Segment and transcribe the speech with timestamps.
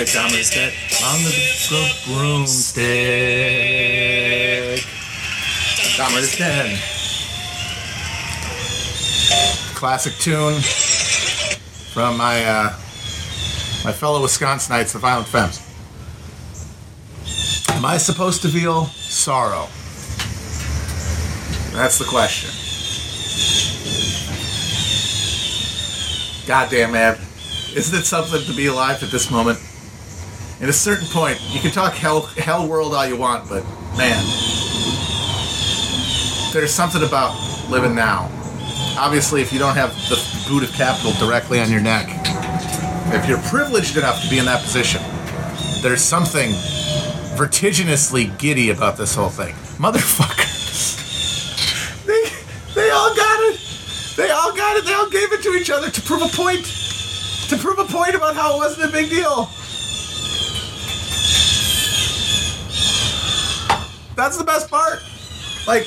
[0.00, 0.72] broomstick, Dahmer's dead.
[1.02, 1.34] Long live
[1.68, 2.84] the broomstick.
[5.96, 6.78] Dahmer is dead.
[9.74, 10.60] Classic tune
[11.92, 12.72] from my uh,
[13.84, 15.60] my fellow Wisconsinites, the Violent Femmes.
[17.70, 19.68] Am I supposed to feel sorrow?
[21.76, 22.50] That's the question.
[26.46, 27.18] Goddamn, man.
[27.74, 29.58] Isn't it something to be alive at this moment?
[30.60, 33.64] At a certain point, you can talk hell, hell world all you want, but
[33.96, 34.22] man,
[36.52, 37.34] there's something about
[37.70, 38.30] living now.
[38.98, 42.08] Obviously, if you don't have the boot of capital directly on your neck,
[43.14, 45.00] if you're privileged enough to be in that position,
[45.80, 46.50] there's something
[47.38, 49.54] vertiginously giddy about this whole thing.
[49.78, 50.48] Motherfuckers.
[52.06, 52.24] They,
[52.74, 53.60] they all got it.
[54.16, 54.84] They all got it.
[54.84, 56.64] They all gave it to each other to prove a point.
[57.48, 59.48] To prove a point about how it wasn't a big deal.
[64.20, 65.02] That's the best part.
[65.66, 65.86] Like,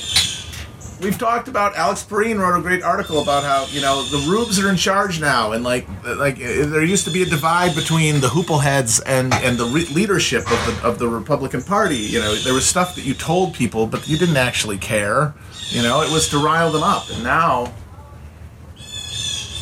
[1.00, 4.59] we've talked about Alex Pareene wrote a great article about how you know the Rubes
[4.59, 8.28] are in charge now, and like like there used to be a divide between the
[8.28, 11.97] hoople heads and and the re- leadership of the of the Republican Party.
[11.97, 15.35] You know, there was stuff that you told people, but you didn't actually care.
[15.69, 17.72] You know, it was to rile them up, and now.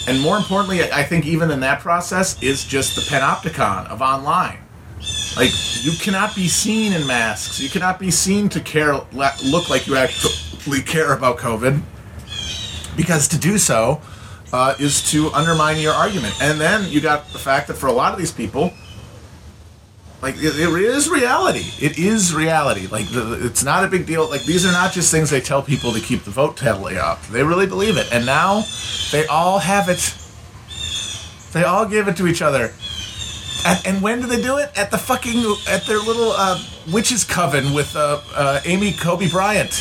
[0.07, 4.60] And more importantly, I think even in that process is just the panopticon of online.
[5.35, 5.51] Like
[5.83, 7.59] you cannot be seen in masks.
[7.59, 11.81] You cannot be seen to care, look like you actually care about COVID,
[12.95, 14.01] because to do so
[14.51, 16.35] uh, is to undermine your argument.
[16.41, 18.73] And then you got the fact that for a lot of these people,
[20.21, 21.71] like it, it is reality.
[21.79, 22.87] It is reality.
[22.87, 24.29] Like the, it's not a big deal.
[24.29, 27.21] Like these are not just things they tell people to keep the vote tally up.
[27.27, 28.63] They really believe it, and now
[29.11, 30.15] they all have it.
[31.53, 32.73] They all give it to each other.
[33.63, 34.71] And, and when do they do it?
[34.75, 39.71] At the fucking at their little uh, witches coven with uh, uh, Amy Kobe Bryant.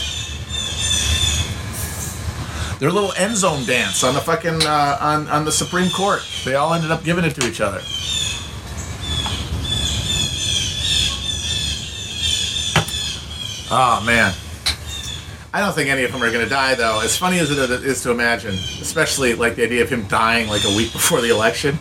[2.79, 6.23] Their little end zone dance on the fucking uh, on on the Supreme Court.
[6.45, 7.81] They all ended up giving it to each other.
[13.73, 14.35] Oh man.
[15.53, 17.01] I don't think any of them are going to die, though.
[17.01, 20.65] As funny as it is to imagine, especially like the idea of him dying like
[20.65, 21.77] a week before the election.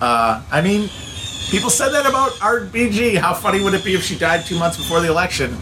[0.00, 0.90] Uh, I mean,
[1.50, 3.16] people said that about RBG.
[3.16, 5.56] How funny would it be if she died two months before the election?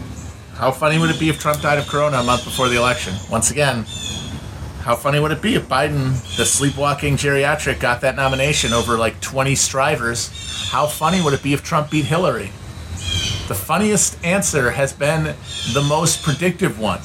[0.55, 3.13] How funny would it be if Trump died of corona a month before the election?
[3.29, 3.85] Once again,
[4.81, 9.19] how funny would it be if Biden, the sleepwalking geriatric, got that nomination over like
[9.19, 10.69] 20 strivers?
[10.71, 12.51] How funny would it be if Trump beat Hillary?
[13.47, 15.35] The funniest answer has been
[15.73, 17.01] the most predictive one.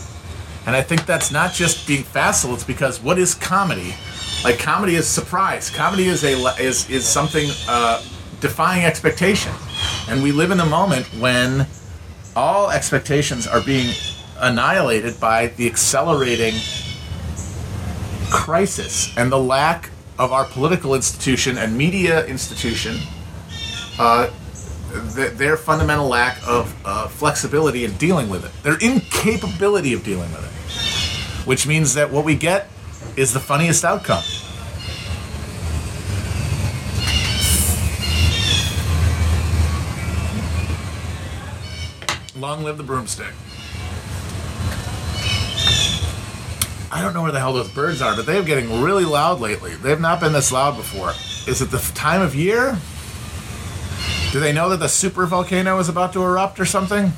[0.67, 3.95] And I think that's not just being facile, it's because what is comedy?
[4.45, 5.71] Like comedy is surprise.
[5.71, 8.03] Comedy is a is is something uh,
[8.41, 9.53] defying expectation.
[10.09, 11.67] And we live in a moment when
[12.35, 13.95] all expectations are being
[14.39, 16.55] annihilated by the accelerating
[18.31, 22.97] crisis and the lack of our political institution and media institution
[23.99, 24.31] uh,
[25.15, 30.31] th- their fundamental lack of uh, flexibility in dealing with it, their incapability of dealing
[30.33, 32.69] with it, which means that what we get
[33.17, 34.23] is the funniest outcome.
[42.37, 43.33] Long live the broomstick.
[46.93, 49.75] I don't know where the hell those birds are, but they're getting really loud lately.
[49.75, 51.11] They've not been this loud before.
[51.49, 52.79] Is it the time of year?
[54.33, 57.13] Do they know that the super volcano is about to erupt or something?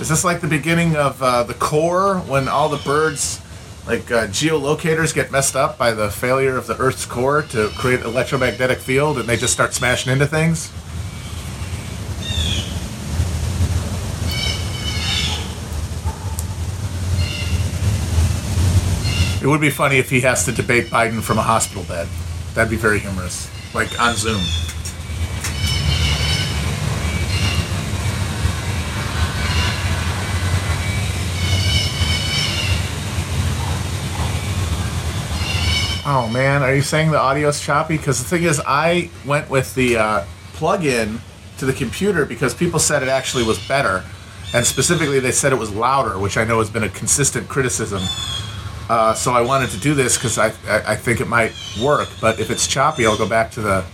[0.00, 3.42] Is this like the beginning of uh, the core when all the birds,
[3.86, 8.00] like uh, geolocators, get messed up by the failure of the Earth's core to create
[8.00, 10.72] electromagnetic field and they just start smashing into things?
[19.46, 22.08] It would be funny if he has to debate Biden from a hospital bed.
[22.54, 23.48] That'd be very humorous.
[23.72, 24.40] Like on Zoom.
[36.04, 37.98] Oh man, are you saying the audio's choppy?
[37.98, 41.20] Because the thing is, I went with the uh, plug-in
[41.58, 44.02] to the computer because people said it actually was better,
[44.52, 48.02] and specifically they said it was louder, which I know has been a consistent criticism.
[48.88, 51.52] Uh, so I wanted to do this because I, I I think it might
[51.82, 52.08] work.
[52.20, 53.84] But if it's choppy, I'll go back to the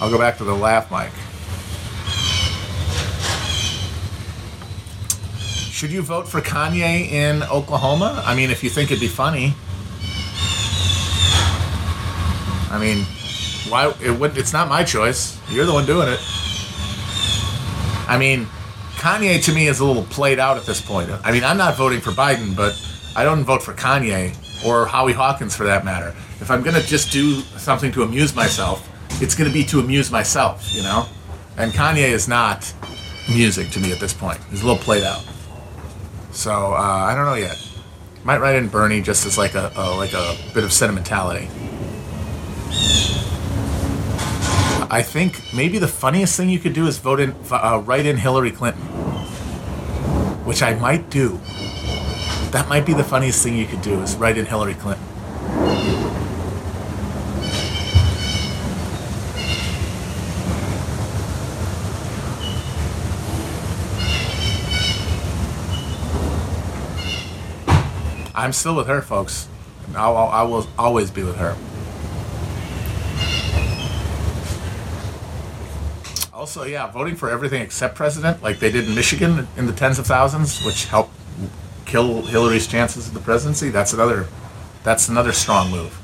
[0.00, 1.10] I'll go back to the laugh mic.
[5.70, 8.22] Should you vote for Kanye in Oklahoma?
[8.24, 9.54] I mean, if you think it'd be funny.
[12.70, 13.04] I mean,
[13.70, 13.92] why?
[14.02, 14.38] It would.
[14.38, 15.38] It's not my choice.
[15.50, 16.18] You're the one doing it.
[18.08, 18.46] I mean,
[18.96, 21.10] Kanye to me is a little played out at this point.
[21.22, 22.72] I mean, I'm not voting for Biden, but
[23.16, 26.14] I don't vote for Kanye or Howie Hawkins for that matter.
[26.40, 28.86] If I'm gonna just do something to amuse myself,
[29.22, 31.06] it's gonna be to amuse myself, you know.
[31.56, 32.70] And Kanye is not
[33.32, 34.38] music to me at this point.
[34.50, 35.24] He's a little played out.
[36.30, 37.56] So uh, I don't know yet.
[38.22, 41.48] Might write in Bernie just as like a, a like a bit of sentimentality.
[44.90, 48.18] I think maybe the funniest thing you could do is vote in, uh, write in
[48.18, 48.82] Hillary Clinton,
[50.44, 51.40] which I might do.
[52.56, 55.04] That might be the funniest thing you could do is write in Hillary Clinton.
[68.34, 69.48] I'm still with her, folks.
[69.94, 71.54] I'll, I'll, I will always be with her.
[76.32, 79.98] Also, yeah, voting for everything except president, like they did in Michigan in the tens
[79.98, 81.15] of thousands, which helped
[81.86, 83.70] kill Hillary's chances of the presidency.
[83.70, 84.26] That's another,
[84.82, 85.96] that's another strong move.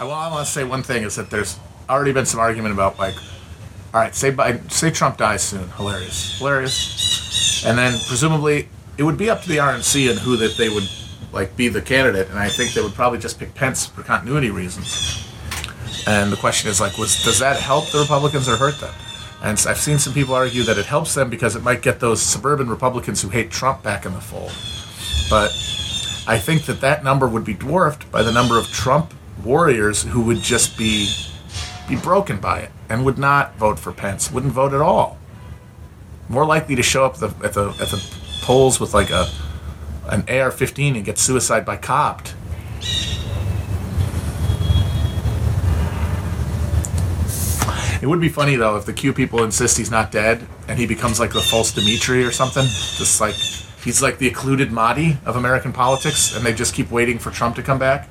[0.00, 1.58] I- Well, I want to say one thing is that there's
[1.88, 3.14] already been some argument about like,
[3.92, 9.16] all right, say Biden, say Trump dies soon, hilarious, hilarious, and then presumably it would
[9.16, 10.88] be up to the RNC and who that they would
[11.32, 14.50] like be the candidate, and I think they would probably just pick Pence for continuity
[14.50, 15.26] reasons.
[16.06, 18.94] And the question is like, was does that help the Republicans or hurt them?
[19.42, 22.20] And I've seen some people argue that it helps them because it might get those
[22.20, 24.52] suburban Republicans who hate Trump back in the fold.
[25.30, 25.50] But
[26.26, 29.14] I think that that number would be dwarfed by the number of Trump
[29.44, 31.10] warriors who would just be
[31.88, 35.18] be broken by it and would not vote for Pence, wouldn't vote at all.
[36.28, 38.02] More likely to show up the at the, at the
[38.42, 39.28] polls with like a
[40.08, 42.34] an AR-15 and get suicide by copped.
[48.00, 50.86] It would be funny though if the Q people insist he's not dead and he
[50.86, 52.64] becomes like the false Dimitri or something.
[52.64, 53.34] Just like
[53.82, 57.56] he's like the occluded Mahdi of American politics, and they just keep waiting for Trump
[57.56, 58.08] to come back.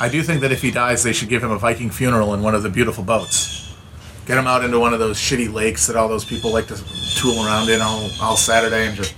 [0.00, 2.42] I do think that if he dies, they should give him a Viking funeral in
[2.42, 3.76] one of the beautiful boats.
[4.24, 6.82] Get him out into one of those shitty lakes that all those people like to
[7.16, 9.14] tool around in all, all Saturday and just.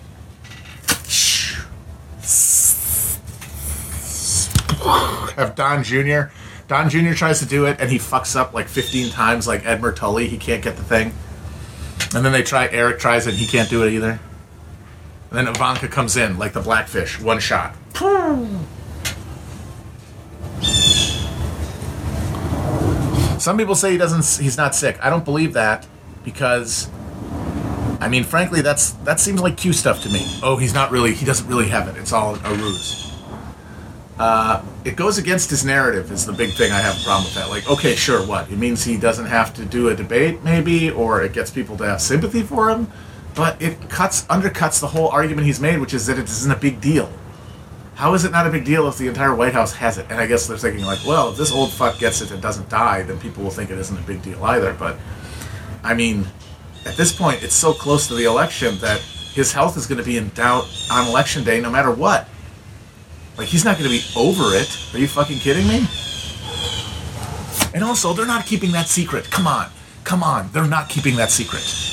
[5.36, 6.32] Have Don Jr.
[6.66, 7.12] Don Jr.
[7.14, 10.26] tries to do it and he fucks up like 15 times, like Edmure Tully.
[10.26, 11.14] He can't get the thing.
[12.14, 14.18] And then they try, Eric tries it and he can't do it either.
[15.30, 17.76] And then Ivanka comes in like the blackfish, one shot.
[23.42, 24.40] Some people say he doesn't.
[24.40, 25.00] He's not sick.
[25.02, 25.84] I don't believe that
[26.22, 26.88] because,
[28.00, 30.24] I mean, frankly, that's that seems like Q stuff to me.
[30.44, 31.12] Oh, he's not really.
[31.12, 31.96] He doesn't really have it.
[32.00, 33.12] It's all a ruse.
[34.16, 36.12] Uh, it goes against his narrative.
[36.12, 37.50] Is the big thing I have a problem with that.
[37.50, 41.24] Like, okay, sure, what it means he doesn't have to do a debate, maybe, or
[41.24, 42.92] it gets people to have sympathy for him,
[43.34, 46.56] but it cuts undercuts the whole argument he's made, which is that it isn't a
[46.60, 47.12] big deal.
[47.94, 50.06] How is it not a big deal if the entire White House has it?
[50.08, 52.68] And I guess they're thinking like, well, if this old fuck gets it and doesn't
[52.68, 54.72] die, then people will think it isn't a big deal either.
[54.72, 54.98] But
[55.84, 56.26] I mean,
[56.86, 60.04] at this point, it's so close to the election that his health is going to
[60.04, 62.28] be in doubt on election day, no matter what.
[63.36, 64.94] Like he's not going to be over it.
[64.94, 65.86] Are you fucking kidding me?
[67.74, 69.30] And also, they're not keeping that secret.
[69.30, 69.70] Come on,
[70.04, 71.91] come on, they're not keeping that secret.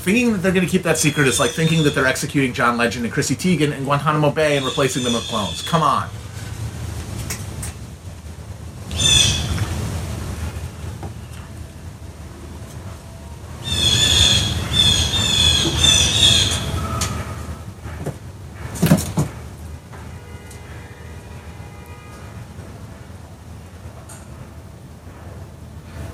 [0.00, 2.78] Thinking that they're going to keep that secret is like thinking that they're executing John
[2.78, 5.60] Legend and Chrissy Teigen in Guantanamo Bay and replacing them with clones.
[5.60, 6.08] Come on.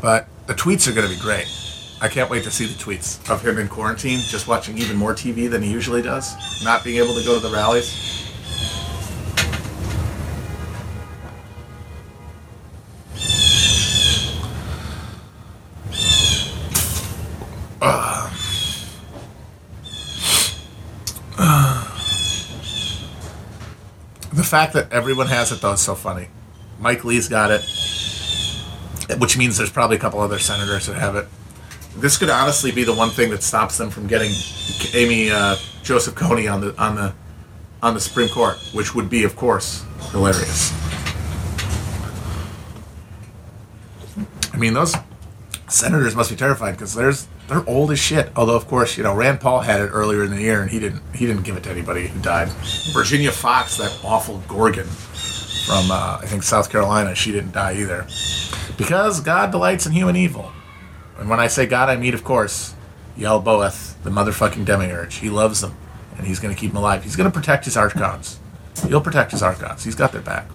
[0.02, 1.65] But the tweets are going to be great.
[1.98, 5.14] I can't wait to see the tweets of him in quarantine, just watching even more
[5.14, 8.16] TV than he usually does, not being able to go to the rallies.
[24.32, 26.28] The fact that everyone has it though is so funny.
[26.78, 27.62] Mike Lee's got it,
[29.18, 31.26] which means there's probably a couple other senators that have it.
[31.96, 34.30] This could honestly be the one thing that stops them from getting
[34.94, 37.14] Amy uh, Joseph Coney on the on the
[37.82, 40.72] on the Supreme Court, which would be, of course, hilarious.
[44.52, 44.94] I mean, those
[45.68, 48.30] senators must be terrified because there's they're old as shit.
[48.36, 50.78] Although, of course, you know Rand Paul had it earlier in the year, and he
[50.78, 52.48] didn't he didn't give it to anybody who died.
[52.92, 58.06] Virginia Foxx, that awful Gorgon from uh, I think South Carolina, she didn't die either,
[58.76, 60.52] because God delights in human evil.
[61.18, 62.74] And when I say God, I mean, of course,
[63.18, 65.16] Yaldabaoth, the motherfucking demiurge.
[65.16, 65.74] He loves them,
[66.18, 67.04] and he's going to keep them alive.
[67.04, 68.38] He's going to protect his archons.
[68.86, 69.84] He'll protect his archons.
[69.84, 70.46] He's got their back.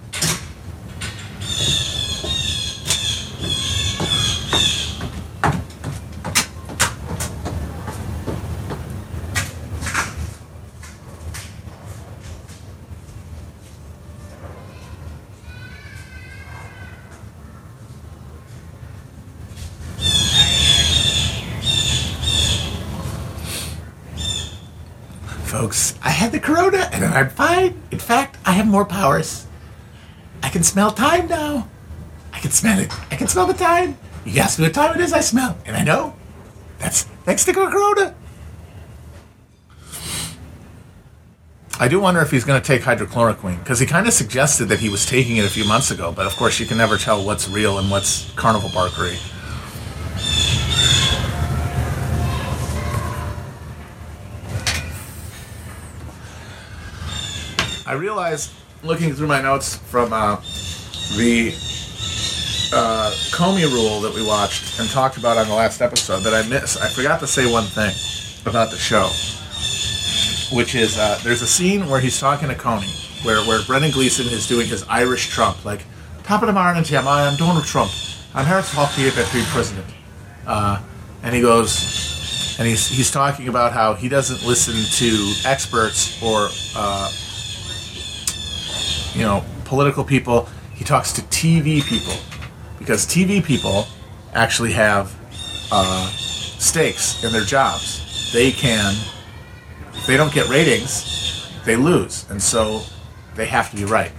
[25.52, 27.80] Folks, I had the corona and I'm fine.
[27.90, 29.46] In fact, I have more powers.
[30.42, 31.70] I can smell time now.
[32.34, 32.92] I can smell it.
[33.10, 33.96] I can smell the time.
[34.26, 35.56] You ask me what time it is, I smell.
[35.64, 36.14] And I know.
[36.78, 38.14] That's thanks to corona.
[41.80, 44.80] I do wonder if he's going to take hydrochloroquine because he kind of suggested that
[44.80, 47.24] he was taking it a few months ago, but of course you can never tell
[47.24, 49.16] what's real and what's carnival barkery.
[57.92, 58.50] I realized
[58.82, 60.36] looking through my notes from uh,
[61.14, 61.52] the
[62.72, 66.48] uh, Comey rule that we watched and talked about on the last episode that I
[66.48, 66.80] missed.
[66.80, 67.92] I forgot to say one thing
[68.46, 69.10] about the show,
[70.56, 72.88] which is uh, there's a scene where he's talking to Comey,
[73.26, 75.84] where where Brendan Gleeson is doing his Irish Trump, like
[76.22, 77.06] top of the morning, Tim.
[77.06, 77.92] I am Donald Trump.
[78.32, 79.86] I'm here to talk to you about being president.
[80.46, 80.80] Uh,
[81.22, 86.48] and he goes, and he's he's talking about how he doesn't listen to experts or
[86.74, 87.12] uh,
[89.14, 90.48] you know political people.
[90.74, 92.14] He talks to TV people
[92.78, 93.86] because TV people
[94.34, 95.14] actually have
[95.70, 98.32] uh, stakes in their jobs.
[98.32, 98.94] They can,
[99.94, 102.82] if they don't get ratings, they lose, and so
[103.34, 104.12] they have to be right.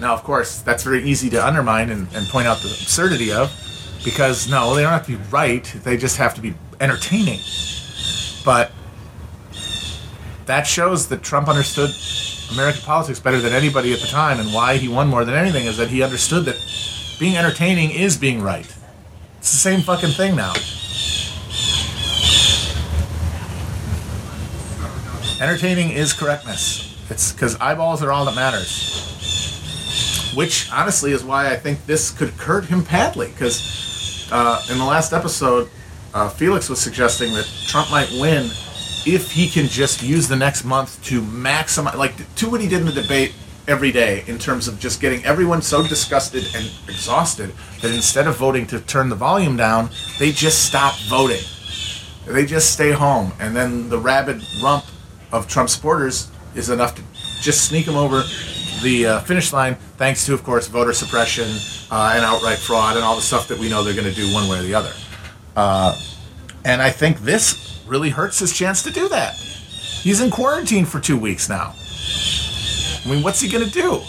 [0.00, 3.52] Now, of course, that's very easy to undermine and, and point out the absurdity of,
[4.04, 5.64] because no, they don't have to be right.
[5.84, 7.40] They just have to be entertaining.
[8.44, 8.72] But
[10.46, 11.90] that shows that Trump understood
[12.52, 15.66] American politics better than anybody at the time, and why he won more than anything
[15.66, 16.56] is that he understood that
[17.18, 18.66] being entertaining is being right.
[19.38, 20.52] It's the same fucking thing now.
[25.40, 26.96] Entertaining is correctness.
[27.10, 29.02] It's because eyeballs are all that matters.
[30.34, 33.28] Which, honestly, is why I think this could hurt him badly.
[33.28, 35.68] Because uh, in the last episode,
[36.14, 38.48] uh, Felix was suggesting that Trump might win
[39.06, 42.80] if he can just use the next month to maximize, like, to what he did
[42.80, 43.34] in the debate
[43.66, 48.36] every day in terms of just getting everyone so disgusted and exhausted that instead of
[48.36, 51.42] voting to turn the volume down, they just stop voting.
[52.26, 54.84] They just stay home, and then the rabid rump
[55.32, 57.02] of Trump supporters is enough to
[57.40, 58.22] just sneak them over
[58.82, 61.48] the uh, finish line, thanks to, of course, voter suppression
[61.90, 64.32] uh, and outright fraud and all the stuff that we know they're going to do
[64.32, 64.92] one way or the other.
[65.56, 65.98] Uh,
[66.64, 69.34] and I think this really hurts his chance to do that.
[69.34, 71.74] He's in quarantine for two weeks now.
[73.04, 74.00] I mean, what's he going to do?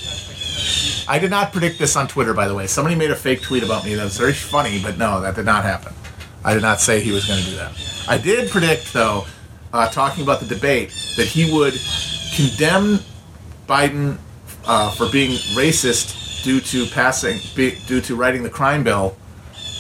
[1.08, 2.68] I did not predict this on Twitter, by the way.
[2.68, 5.46] Somebody made a fake tweet about me that was very funny, but no, that did
[5.46, 5.94] not happen.
[6.44, 7.74] I did not say he was going to do that.
[8.08, 9.26] I did predict, though,
[9.74, 11.74] uh, talking about the debate, that he would
[12.36, 13.00] condemn
[13.68, 14.18] Biden
[14.66, 19.18] uh, for being racist due to passing, be, due to writing the crime bill,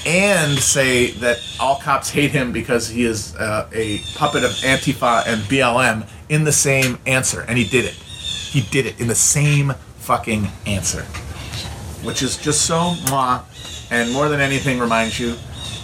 [0.05, 5.24] and say that all cops hate him because he is uh, a puppet of Antifa
[5.25, 7.93] and BLM in the same answer, and he did it.
[7.93, 11.01] He did it in the same fucking answer,
[12.03, 13.43] which is just so mwah,
[13.91, 15.35] and more than anything reminds you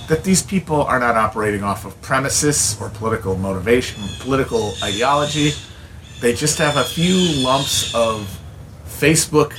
[0.08, 5.52] that these people are not operating off of premises or political motivation, political ideology.
[6.20, 8.28] They just have a few lumps of
[8.86, 9.54] Facebook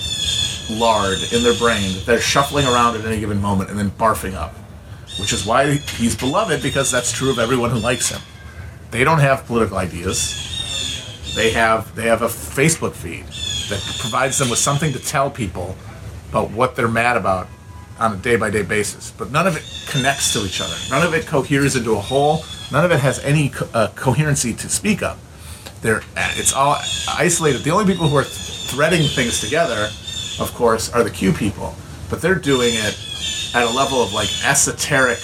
[0.79, 4.35] lard in their brain that they're shuffling around at any given moment and then barfing
[4.35, 4.55] up.
[5.21, 8.21] Which is why he's beloved because that's true of everyone who likes him.
[8.91, 11.33] They don't have political ideas.
[11.35, 13.25] They have they have a Facebook feed
[13.71, 15.76] that provides them with something to tell people
[16.31, 17.49] about what they're mad about
[17.99, 19.11] on a day by day basis.
[19.11, 20.75] But none of it connects to each other.
[20.91, 22.45] None of it coheres into a whole.
[22.71, 25.19] None of it has any co- uh, coherency to speak of.
[25.83, 26.76] They're it's all
[27.09, 27.62] isolated.
[27.62, 28.35] The only people who are th-
[28.71, 29.88] threading things together,
[30.41, 31.75] of course, are the Q people.
[32.11, 35.21] But they're doing it at a level of like esoteric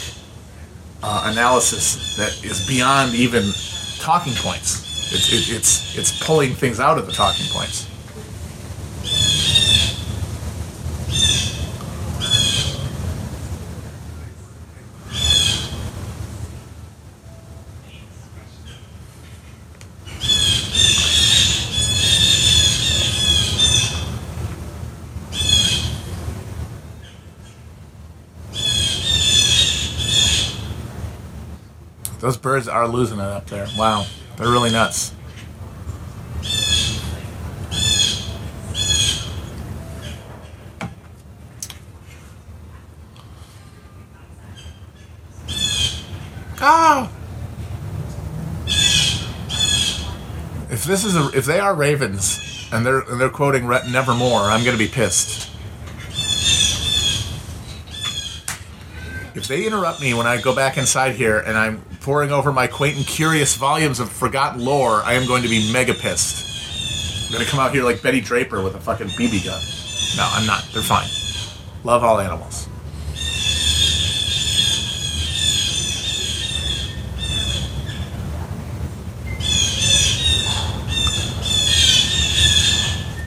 [1.03, 3.45] uh, analysis that is beyond even
[3.99, 5.13] talking points.
[5.13, 7.88] It's, it, it's, it's pulling things out of the talking points.
[32.29, 33.67] Those birds are losing it up there.
[33.75, 34.05] Wow.
[34.37, 35.15] They're really nuts.
[46.61, 47.11] Ah!
[50.69, 54.43] If this is a, if they are ravens and they're and they're quoting Re- Nevermore,
[54.43, 55.48] I'm gonna be pissed.
[59.49, 62.99] They interrupt me when I go back inside here and I'm poring over my quaint
[62.99, 67.27] and curious volumes of forgotten lore, I am going to be mega pissed.
[67.27, 69.61] I'm gonna come out here like Betty Draper with a fucking BB gun.
[70.17, 70.65] No, I'm not.
[70.73, 71.09] They're fine.
[71.83, 72.67] Love all animals.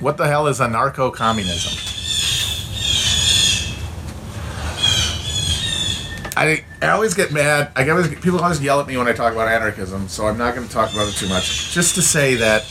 [0.02, 1.90] What the hell is anarcho communism?
[6.41, 7.71] I, I always get mad.
[7.75, 10.56] I always people always yell at me when I talk about anarchism, so I'm not
[10.56, 11.71] going to talk about it too much.
[11.71, 12.63] Just to say that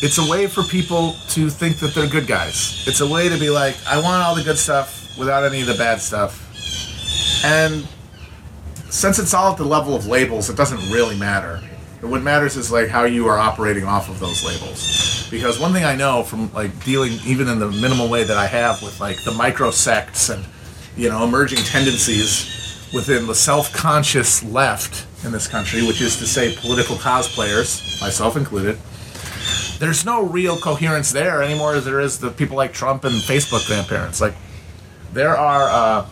[0.00, 2.84] it's a way for people to think that they're good guys.
[2.86, 5.66] It's a way to be like, I want all the good stuff without any of
[5.66, 6.46] the bad stuff.
[7.44, 7.88] And
[8.90, 11.60] since it's all at the level of labels, it doesn't really matter.
[12.00, 15.28] What matters is like how you are operating off of those labels.
[15.30, 18.46] Because one thing I know from like dealing even in the minimal way that I
[18.46, 20.44] have with like the micro sects and
[21.00, 26.54] you know emerging tendencies within the self-conscious left in this country, which is to say
[26.56, 28.78] political cosplayers, myself included.
[29.78, 33.66] There's no real coherence there anymore as there is the people like Trump and Facebook
[33.66, 34.20] grandparents.
[34.20, 34.34] Like
[35.14, 36.06] there are uh,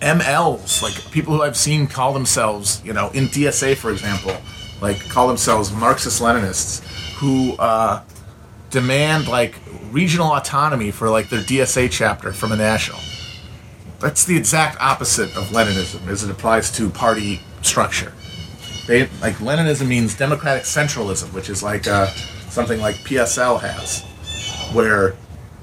[0.00, 4.36] MLs, like people who I've seen call themselves, you know, in DSA, for example,
[4.80, 6.82] like call themselves Marxist Leninists,
[7.18, 8.02] who uh,
[8.70, 9.54] demand like
[9.92, 12.98] regional autonomy for like their DSA chapter from a national.
[14.04, 18.12] That's the exact opposite of Leninism as it applies to party structure.
[18.86, 22.08] They, like Leninism means democratic centralism, which is like uh,
[22.50, 24.02] something like PSL has,
[24.74, 25.16] where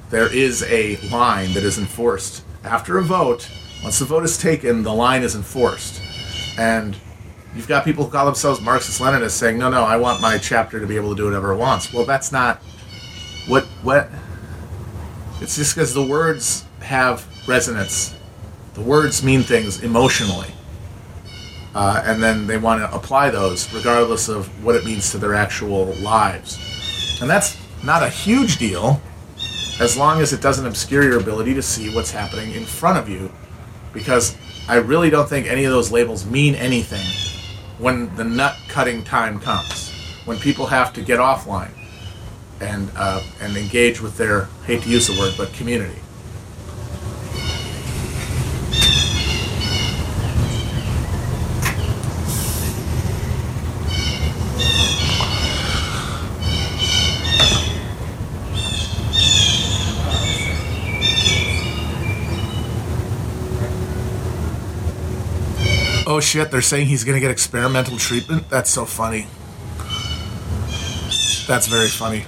[0.09, 3.47] there is a line that is enforced after a vote.
[3.83, 6.01] Once the vote is taken, the line is enforced,
[6.57, 6.97] and
[7.55, 10.79] you've got people who call themselves Marxist Leninists saying, "No, no, I want my chapter
[10.79, 12.57] to be able to do whatever it wants." Well, that's not
[13.45, 14.09] what what.
[15.41, 18.15] It's just because the words have resonance.
[18.73, 20.53] The words mean things emotionally,
[21.75, 25.33] uh, and then they want to apply those regardless of what it means to their
[25.33, 29.01] actual lives, and that's not a huge deal
[29.79, 33.09] as long as it doesn't obscure your ability to see what's happening in front of
[33.09, 33.31] you
[33.93, 37.05] because I really don't think any of those labels mean anything
[37.79, 39.91] when the nut cutting time comes,
[40.25, 41.71] when people have to get offline
[42.59, 45.99] and uh, and engage with their hate to use the word but community.
[66.23, 68.49] Shit, they're saying he's gonna get experimental treatment?
[68.49, 69.27] That's so funny.
[71.47, 72.25] That's very funny.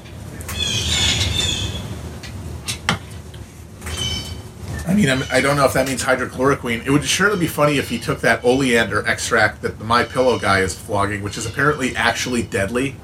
[4.86, 6.86] I mean, I'm, I don't know if that means hydrochloroquine.
[6.86, 10.38] It would surely be funny if he took that oleander extract that the My Pillow
[10.38, 12.96] guy is flogging, which is apparently actually deadly.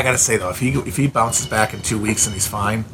[0.00, 2.46] I gotta say though, if he if he bounces back in two weeks and he's
[2.46, 2.86] fine,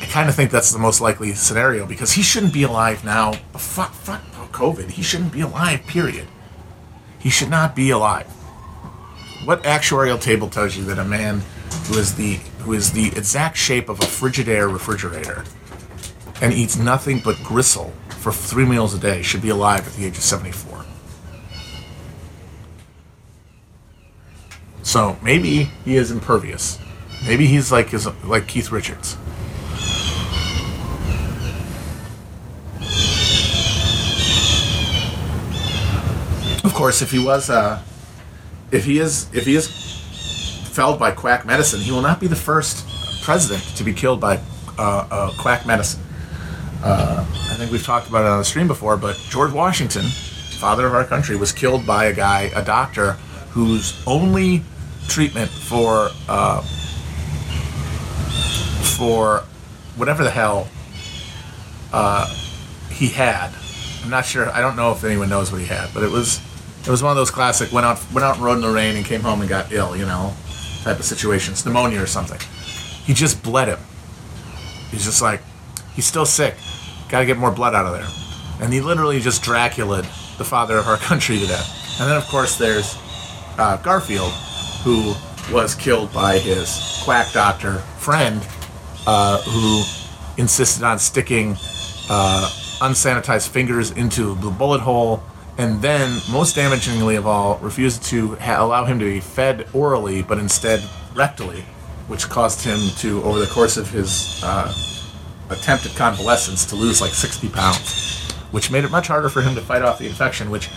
[0.00, 3.32] I kind of think that's the most likely scenario because he shouldn't be alive now.
[3.54, 4.22] Fuck, fuck
[4.56, 4.90] COVID.
[4.90, 5.86] He shouldn't be alive.
[5.86, 6.26] Period.
[7.18, 8.26] He should not be alive.
[9.44, 11.42] What actuarial table tells you that a man
[11.86, 15.44] who is the who is the exact shape of a Frigidaire refrigerator
[16.42, 20.04] and eats nothing but gristle for three meals a day should be alive at the
[20.04, 20.75] age of 74?
[24.86, 26.78] So maybe he is impervious.
[27.26, 29.14] Maybe he's like his, like Keith Richards.
[36.64, 37.82] Of course, if he was, uh,
[38.70, 39.66] if he is, if he is
[40.70, 42.86] felled by quack medicine, he will not be the first
[43.24, 44.38] president to be killed by
[44.78, 46.00] uh, uh, quack medicine.
[46.84, 50.04] Uh, I think we've talked about it on the stream before, but George Washington,
[50.60, 53.14] father of our country, was killed by a guy, a doctor,
[53.50, 54.62] whose only
[55.08, 56.62] treatment for uh,
[58.96, 59.44] for
[59.96, 60.68] whatever the hell
[61.92, 62.26] uh,
[62.90, 63.50] he had.
[64.02, 64.48] I'm not sure.
[64.50, 66.40] I don't know if anyone knows what he had, but it was
[66.86, 68.96] it was one of those classic went out went out and rode in the rain
[68.96, 70.34] and came home and got ill, you know,
[70.82, 72.40] type of situations, pneumonia or something.
[73.04, 73.78] He just bled him.
[74.90, 75.40] He's just like
[75.94, 76.54] he's still sick.
[77.08, 78.08] Got to get more blood out of there.
[78.60, 80.04] And he literally just Draculaed
[80.38, 82.00] the father of our country to death.
[82.00, 82.96] And then of course there's
[83.58, 84.32] uh, Garfield,
[84.82, 85.14] who
[85.52, 88.46] was killed by his quack doctor friend,
[89.06, 89.82] uh, who
[90.40, 91.56] insisted on sticking
[92.10, 92.48] uh,
[92.80, 95.22] unsanitized fingers into the bullet hole,
[95.58, 100.22] and then, most damagingly of all, refused to ha- allow him to be fed orally,
[100.22, 100.80] but instead
[101.14, 101.62] rectally,
[102.08, 104.74] which caused him to, over the course of his uh,
[105.48, 109.62] attempted convalescence, to lose like 60 pounds, which made it much harder for him to
[109.62, 110.68] fight off the infection, which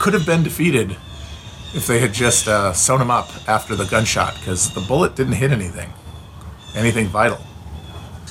[0.00, 0.96] could have been defeated
[1.76, 5.34] if they had just uh, sewn him up after the gunshot, because the bullet didn't
[5.34, 5.92] hit anything,
[6.74, 7.38] anything vital.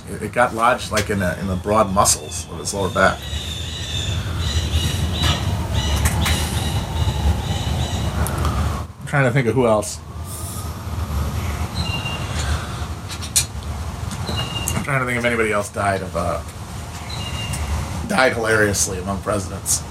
[0.10, 3.20] It, it got lodged like in, the in the broad muscles of his lower back.
[9.00, 10.00] I'm trying to think of who else.
[14.76, 16.42] I'm trying to think if anybody else died of uh,
[18.08, 19.84] died hilariously among presidents.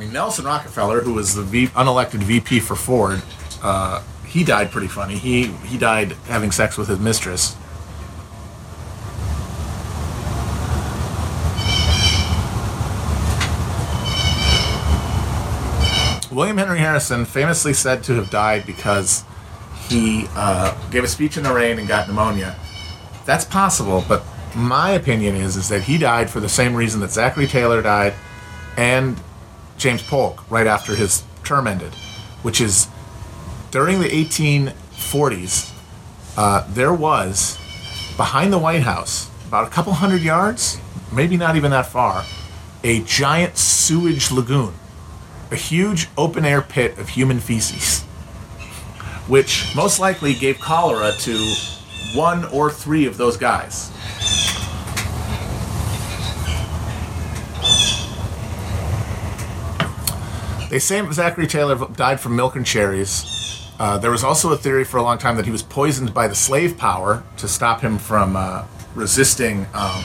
[0.00, 3.22] Mean, Nelson Rockefeller, who was the v- unelected VP for Ford,
[3.62, 5.16] uh, he died pretty funny.
[5.16, 7.56] He he died having sex with his mistress.
[16.32, 19.24] William Henry Harrison famously said to have died because
[19.88, 22.56] he uh, gave a speech in the rain and got pneumonia.
[23.26, 24.22] That's possible, but
[24.54, 28.14] my opinion is is that he died for the same reason that Zachary Taylor died,
[28.78, 29.20] and
[29.80, 31.94] James Polk right after his term ended,
[32.42, 32.86] which is
[33.70, 35.72] during the 1840s,
[36.36, 37.56] uh, there was
[38.18, 40.78] behind the White House, about a couple hundred yards,
[41.10, 42.24] maybe not even that far,
[42.84, 44.74] a giant sewage lagoon,
[45.50, 48.02] a huge open air pit of human feces,
[49.28, 51.54] which most likely gave cholera to
[52.14, 53.90] one or three of those guys.
[60.70, 63.66] They say Zachary Taylor died from milk and cherries.
[63.80, 66.28] Uh, there was also a theory for a long time that he was poisoned by
[66.28, 70.04] the slave power to stop him from uh, resisting um,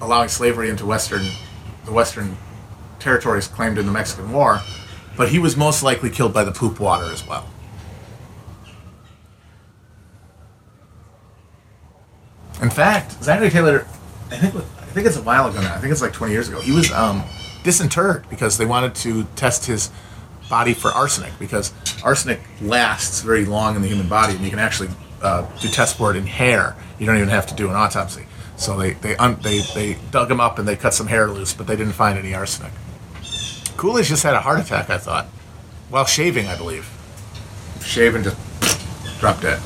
[0.00, 1.26] allowing slavery into Western,
[1.84, 2.38] the Western
[2.98, 4.60] territories claimed in the Mexican War.
[5.18, 7.46] But he was most likely killed by the poop water as well.
[12.62, 13.86] In fact, Zachary Taylor,
[14.30, 15.74] I think I think it's a while ago now.
[15.74, 16.60] I think it's like 20 years ago.
[16.60, 17.22] He was um,
[17.68, 19.90] disinterred because they wanted to test his
[20.48, 24.58] body for arsenic because arsenic lasts very long in the human body, and you can
[24.58, 24.88] actually
[25.20, 26.74] uh, do tests for it in hair.
[26.98, 28.24] You don't even have to do an autopsy.
[28.56, 31.52] So they they un- they they dug him up and they cut some hair loose,
[31.52, 32.72] but they didn't find any arsenic.
[33.76, 35.26] Coolidge just had a heart attack, I thought,
[35.90, 36.88] while shaving, I believe.
[37.82, 38.38] Shaving just
[39.20, 39.60] dropped dead.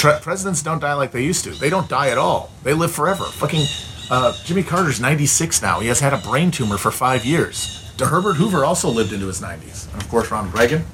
[0.00, 1.50] Tre- presidents don't die like they used to.
[1.50, 2.50] They don't die at all.
[2.62, 3.24] They live forever.
[3.24, 3.66] Fucking
[4.10, 5.80] uh, Jimmy Carter's 96 now.
[5.80, 7.92] He has had a brain tumor for five years.
[7.98, 9.92] De Herbert Hoover also lived into his 90s.
[9.92, 10.86] And of course, Ronald Reagan,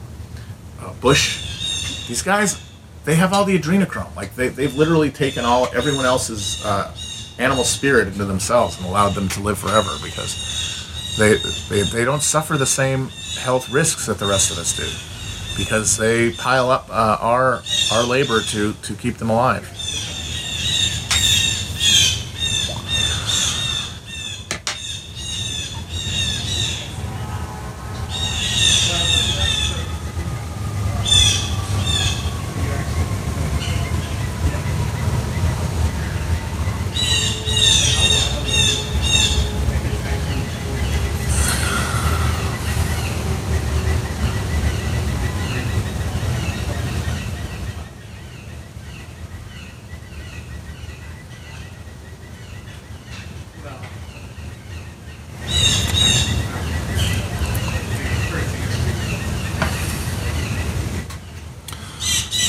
[0.80, 2.08] uh, Bush.
[2.08, 2.60] These guys,
[3.04, 4.12] they have all the adrenochrome.
[4.16, 6.92] Like they, they've literally taken all everyone else's uh,
[7.38, 11.36] animal spirit into themselves and allowed them to live forever because they,
[11.68, 15.15] they they don't suffer the same health risks that the rest of us do
[15.56, 19.75] because they pile up uh, our our labor to to keep them alive.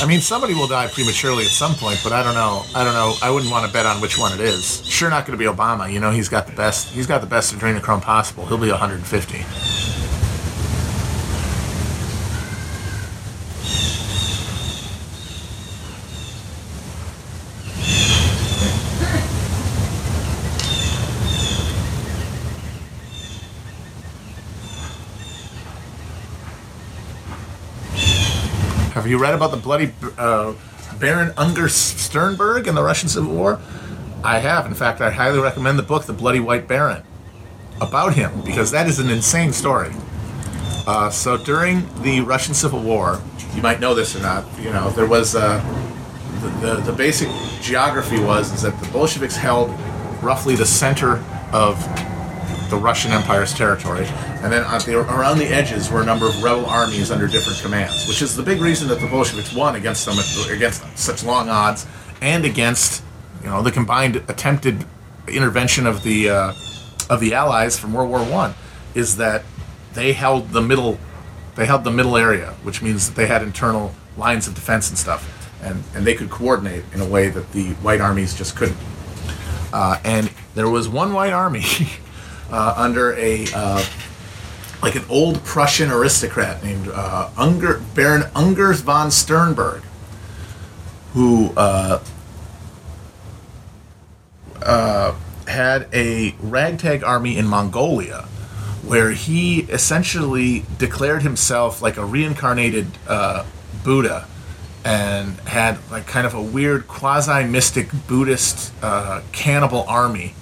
[0.08, 2.64] Mean, somebody will die prematurely at some point, but I don't know.
[2.74, 3.16] I don't know.
[3.22, 4.86] I wouldn't want to bet on which one it is.
[4.86, 5.92] Sure, not going to be Obama.
[5.92, 6.90] You know, he's got the best.
[6.90, 8.46] He's got the best adrenochrome possible.
[8.46, 9.67] He'll be 150.
[29.08, 30.54] Have you read about the bloody uh,
[31.00, 33.58] Baron Unger Sternberg in the Russian Civil War?
[34.22, 34.66] I have.
[34.66, 37.04] In fact, I highly recommend the book, The Bloody White Baron,
[37.80, 39.94] about him, because that is an insane story.
[40.86, 43.22] Uh, so during the Russian Civil War,
[43.56, 45.64] you might know this or not, you know, there was uh,
[46.42, 47.30] the, the, the basic
[47.62, 49.70] geography was is that the Bolsheviks held
[50.22, 51.82] roughly the center of
[52.70, 56.66] the Russian Empire's territory, and then the, around the edges were a number of rebel
[56.66, 60.18] armies under different commands, which is the big reason that the Bolsheviks won against them
[60.52, 61.86] against such long odds,
[62.22, 63.04] and against
[63.42, 64.86] you know the combined attempted
[65.28, 66.54] intervention of the uh,
[67.10, 68.54] of the Allies from World War One,
[68.94, 69.44] is that
[69.94, 71.00] they held the middle
[71.56, 74.98] they held the middle area, which means that they had internal lines of defense and
[74.98, 78.78] stuff, and and they could coordinate in a way that the white armies just couldn't.
[79.74, 81.64] Uh, and there was one white army
[82.52, 83.84] uh, under a uh,
[84.82, 89.82] like an old Prussian aristocrat named uh, Unger, Baron Ungers von Sternberg,
[91.14, 92.02] who uh,
[94.62, 95.16] uh,
[95.48, 98.24] had a ragtag army in Mongolia,
[98.86, 103.46] where he essentially declared himself like a reincarnated uh,
[103.84, 104.28] Buddha.
[104.86, 110.34] And had like kind of a weird quasi mystic Buddhist uh, cannibal army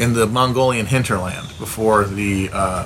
[0.00, 2.84] in the Mongolian hinterland before the uh,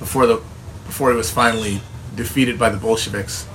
[0.00, 0.42] before the
[0.84, 1.80] before he was finally
[2.16, 3.46] defeated by the Bolsheviks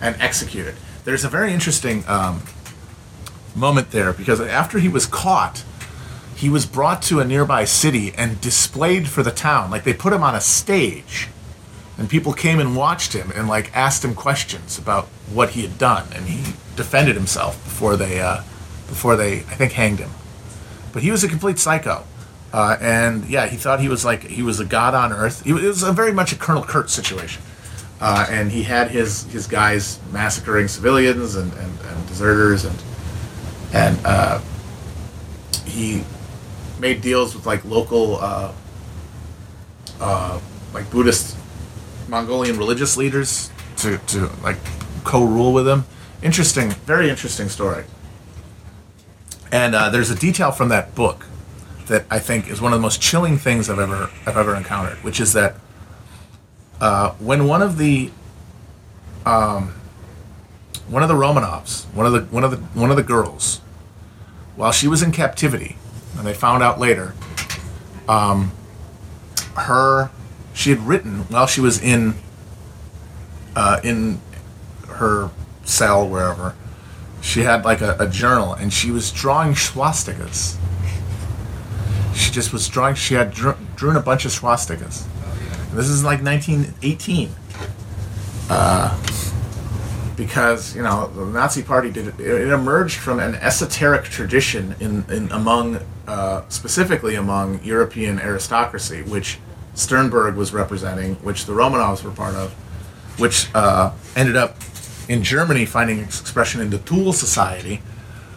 [0.00, 0.76] and executed.
[1.04, 2.44] There's a very interesting um,
[3.56, 5.64] moment there because after he was caught,
[6.36, 9.72] he was brought to a nearby city and displayed for the town.
[9.72, 11.26] Like they put him on a stage,
[11.98, 15.76] and people came and watched him and like asked him questions about what he had
[15.76, 18.42] done, and he defended himself before they uh,
[18.86, 20.10] before they I think hanged him.
[20.92, 22.04] But he was a complete psycho.
[22.52, 25.44] Uh, and yeah, he thought he was like he was a god on earth.
[25.44, 27.42] He, it was a very much a Colonel Kurtz situation,
[28.00, 32.82] uh, and he had his his guys massacring civilians and, and, and deserters, and
[33.72, 34.40] and uh,
[35.64, 36.02] he
[36.80, 38.52] made deals with like local uh,
[40.00, 40.40] uh,
[40.74, 41.36] like Buddhist
[42.08, 44.56] Mongolian religious leaders to to like
[45.04, 45.84] co-rule with him.
[46.20, 47.84] Interesting, very interesting story.
[49.52, 51.26] And uh, there's a detail from that book
[51.86, 54.98] that I think is one of the most chilling things I've ever I've ever encountered,
[55.02, 55.56] which is that
[56.80, 58.10] uh, when one of the
[59.26, 59.74] um,
[60.88, 63.58] one of the Romanovs, one of the one of the one of the girls,
[64.54, 65.76] while she was in captivity,
[66.16, 67.14] and they found out later,
[68.08, 68.52] um,
[69.56, 70.10] her
[70.54, 72.14] she had written while she was in
[73.56, 74.20] uh, in
[74.86, 75.30] her
[75.64, 76.54] cell wherever
[77.20, 80.56] she had like a, a journal and she was drawing swastikas
[82.20, 82.94] she just was drawing.
[82.94, 85.06] She had drew, drawn a bunch of swastikas.
[85.72, 87.30] This is like 1918.
[88.48, 88.96] Uh,
[90.16, 95.04] because you know the Nazi Party did it, it emerged from an esoteric tradition in,
[95.08, 99.38] in among uh, specifically among European aristocracy, which
[99.74, 102.52] Sternberg was representing, which the Romanovs were part of,
[103.18, 104.56] which uh, ended up
[105.10, 107.82] in Germany finding expression in the Thule Society,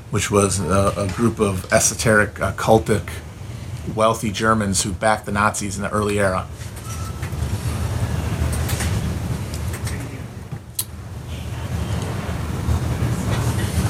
[0.10, 3.12] which was a, a group of esoteric uh, cultic
[3.96, 6.48] wealthy Germans who backed the Nazis in the early era.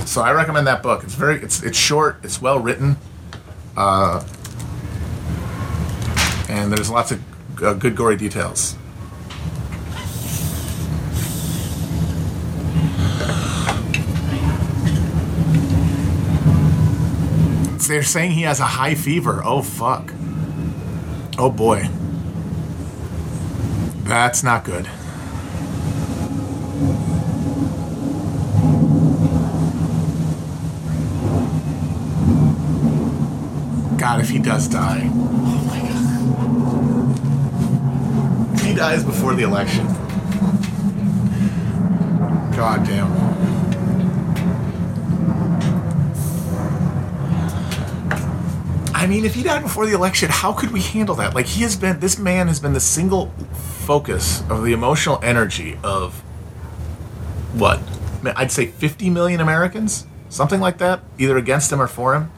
[0.06, 1.06] So I recommend that book.
[1.06, 2.98] It's very it's it's short, it's well written,
[3.78, 4.28] uh,
[6.50, 8.76] and there's lots of uh, good gory details.
[17.88, 19.42] They're saying he has a high fever.
[19.44, 20.14] Oh, fuck.
[21.38, 21.90] Oh, boy.
[24.04, 24.86] That's not good.
[34.00, 35.10] God, if he does die.
[35.12, 35.80] Oh my
[38.52, 38.66] God.
[38.66, 39.88] He dies before the election.
[42.56, 43.53] God damn.
[49.04, 51.36] I mean, if he died before the election, how could we handle that?
[51.36, 53.34] Like, he has been, this man has been the single
[53.86, 56.22] focus of the emotional energy of
[57.52, 57.82] what?
[58.24, 62.32] I'd say 50 million Americans, something like that, either against him or for him.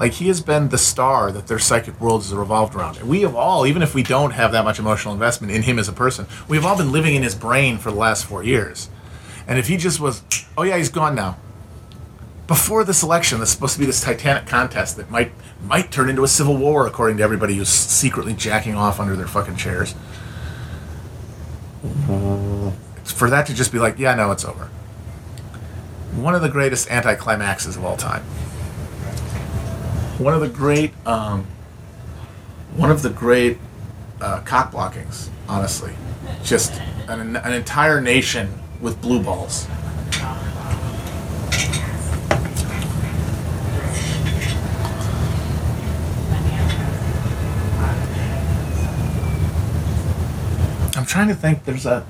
[0.00, 2.96] Like he has been the star that their psychic world has revolved around.
[2.96, 5.78] And we have all, even if we don't have that much emotional investment in him
[5.78, 8.90] as a person, we've all been living in his brain for the last four years.
[9.46, 10.24] And if he just was,
[10.56, 11.36] oh yeah, he's gone now.
[12.48, 15.32] Before this election, there's supposed to be this titanic contest that might
[15.62, 19.28] might turn into a civil war, according to everybody who's secretly jacking off under their
[19.28, 19.94] fucking chairs.
[23.04, 24.70] For that to just be like, yeah, no, it's over.
[26.16, 28.24] One of the greatest anticlimaxes of all time
[30.18, 31.46] one of the great um,
[32.76, 33.58] one of the great
[34.20, 35.94] uh, cock blockings honestly
[36.42, 39.66] just an, an entire nation with blue balls
[51.08, 52.06] trying to think there's a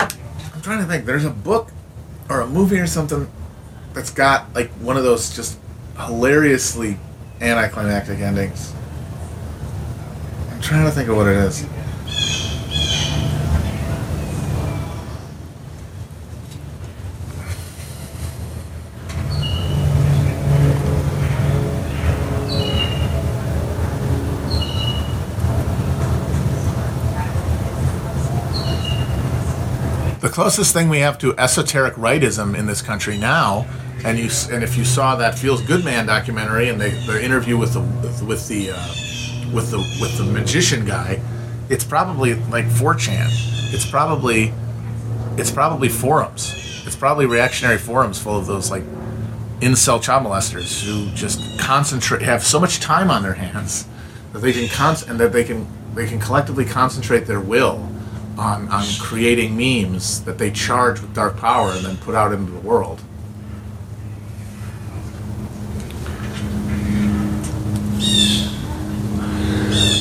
[0.00, 1.70] i'm trying to think there's a book
[2.28, 3.26] or a movie or something
[3.94, 5.58] that's got like one of those just
[5.96, 6.98] hilariously
[7.40, 8.72] anticlimactic endings.
[10.50, 11.64] I'm trying to think of what it is.
[30.38, 33.66] Closest thing we have to esoteric rightism in this country now,
[34.04, 37.56] and you and if you saw that Feels Good Man documentary and the, the interview
[37.58, 37.80] with the
[38.24, 38.94] with the uh,
[39.52, 41.20] with the with the magician guy,
[41.68, 43.26] it's probably like 4chan.
[43.74, 44.52] It's probably
[45.36, 46.54] it's probably forums.
[46.86, 48.84] It's probably reactionary forums full of those like
[49.58, 53.88] incel child molesters who just concentrate have so much time on their hands
[54.32, 57.87] that they can con- and that they can they can collectively concentrate their will
[58.38, 62.52] on, on creating memes that they charge with dark power and then put out into
[62.52, 63.02] the world.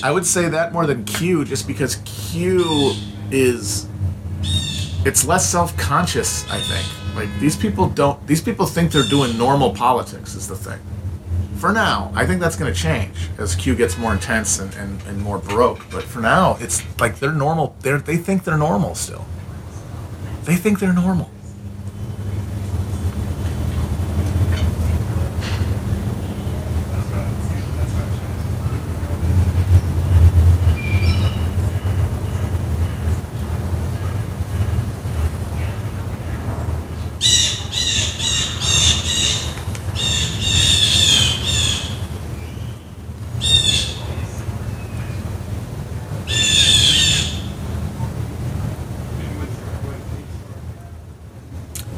[0.03, 2.93] I would say that more than Q, just because Q
[3.31, 3.87] is
[5.05, 6.49] it's less self-conscious.
[6.49, 8.25] I think like these people don't.
[8.27, 10.35] These people think they're doing normal politics.
[10.35, 10.79] Is the thing
[11.57, 12.11] for now.
[12.15, 15.39] I think that's going to change as Q gets more intense and, and, and more
[15.39, 15.85] baroque.
[15.91, 17.75] But for now, it's like they're normal.
[17.81, 19.25] They're, they think they're normal still.
[20.43, 21.29] They think they're normal.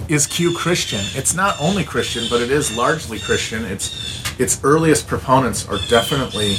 [0.10, 1.02] Is Q Christian?
[1.14, 3.64] It's not only Christian, but it is largely Christian.
[3.66, 6.58] Its its earliest proponents are definitely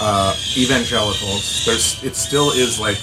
[0.00, 1.66] uh, evangelicals.
[1.66, 2.96] There's it still is like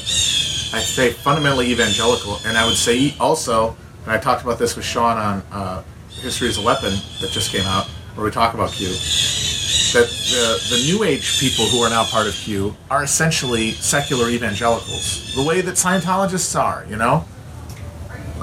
[0.73, 4.85] I say fundamentally evangelical, and I would say also, and I talked about this with
[4.85, 8.71] Sean on uh, History as a Weapon that just came out, where we talk about
[8.71, 8.87] Q.
[8.87, 14.29] That the, the New Age people who are now part of Q are essentially secular
[14.29, 17.25] evangelicals, the way that Scientologists are, you know?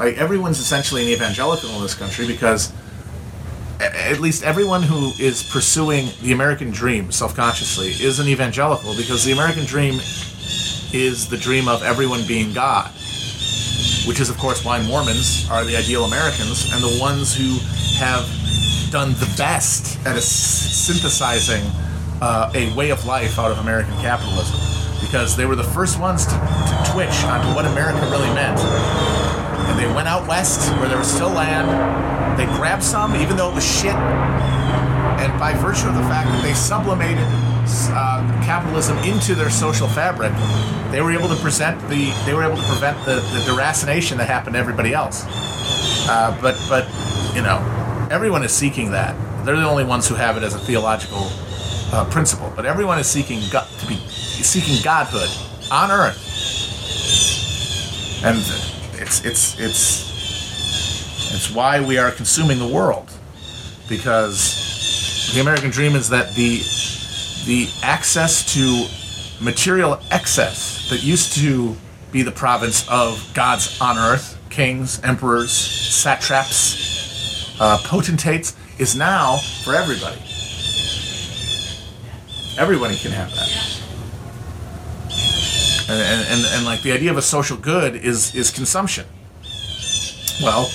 [0.01, 2.73] Like everyone's essentially an evangelical in this country because
[3.81, 9.33] at least everyone who is pursuing the American dream self-consciously is an evangelical because the
[9.33, 10.01] American dream
[10.95, 12.87] is the dream of everyone being God,
[14.07, 17.59] which is of course why Mormons are the ideal Americans and the ones who
[17.99, 18.25] have
[18.91, 21.63] done the best at synthesizing
[22.23, 24.59] uh, a way of life out of American capitalism
[25.03, 28.59] because they were the first ones to, to twitch onto what America really meant
[29.81, 32.39] they went out west where there was still land.
[32.39, 33.95] They grabbed some, even though it was shit.
[33.95, 37.25] And by virtue of the fact that they sublimated
[37.93, 40.33] uh, capitalism into their social fabric,
[40.93, 44.27] they were able to present the they were able to prevent the, the deracination that
[44.27, 45.25] happened to everybody else.
[46.09, 46.87] Uh, but but
[47.35, 47.59] you know,
[48.11, 49.17] everyone is seeking that.
[49.47, 51.29] They're the only ones who have it as a theological
[51.93, 52.53] uh, principle.
[52.55, 55.31] But everyone is seeking God, to be seeking godhood
[55.71, 56.27] on earth.
[58.23, 58.80] And
[59.11, 63.11] it's it's it's it's why we are consuming the world
[63.89, 66.59] because the American dream is that the
[67.47, 68.87] the access to
[69.45, 71.75] material excess that used to
[72.13, 79.75] be the province of gods on earth, kings, emperors, satraps, uh, potentates, is now for
[79.75, 80.21] everybody.
[82.59, 83.70] Everybody can have that.
[85.91, 89.07] And, and, and, and like the idea of a social good is is consumption.
[90.43, 90.71] Well,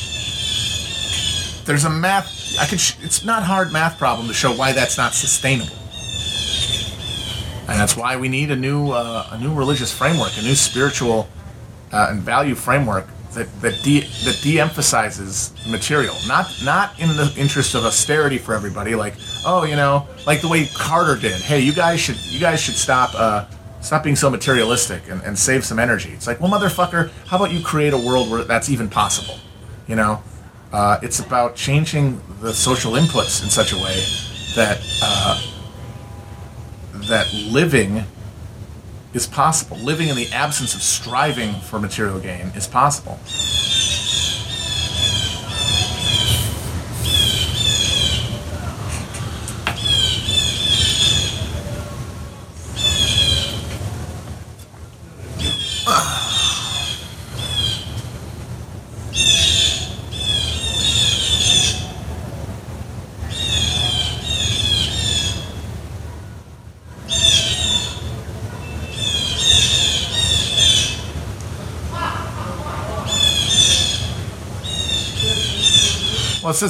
[1.65, 2.57] there's a math.
[2.59, 2.77] I can.
[2.77, 5.75] Sh- it's not hard math problem to show why that's not sustainable,
[7.67, 11.27] and that's why we need a new uh, a new religious framework, a new spiritual
[11.91, 17.75] uh, and value framework that that de- that de-emphasizes material, not not in the interest
[17.75, 18.95] of austerity for everybody.
[18.95, 21.41] Like, oh, you know, like the way Carter did.
[21.41, 23.45] Hey, you guys should you guys should stop uh,
[23.85, 26.09] stop being so materialistic and, and save some energy.
[26.09, 29.39] It's like, well, motherfucker, how about you create a world where that's even possible?
[29.87, 30.23] You know,
[30.73, 34.03] uh, it's about changing the social inputs in such a way
[34.55, 35.41] that uh,
[36.93, 38.03] that living
[39.13, 39.77] is possible.
[39.77, 43.19] Living in the absence of striving for material gain is possible.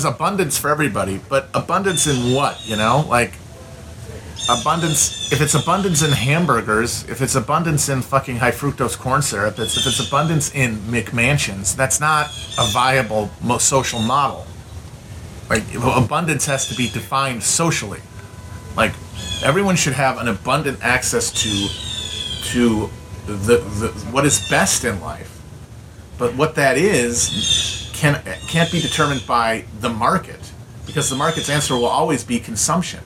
[0.05, 2.61] Says abundance for everybody, but abundance in what?
[2.67, 3.33] You know, like
[4.49, 5.31] abundance.
[5.31, 9.77] If it's abundance in hamburgers, if it's abundance in fucking high fructose corn syrup, it's,
[9.77, 12.27] if it's abundance in McMansions, that's not
[12.59, 13.29] a viable
[13.59, 14.45] social model.
[15.49, 18.01] Like abundance has to be defined socially.
[18.77, 18.93] Like
[19.43, 22.89] everyone should have an abundant access to to
[23.25, 25.41] the, the what is best in life.
[26.17, 30.51] But what that is can can't be determined by the market
[30.85, 32.99] because the market's answer will always be consumption.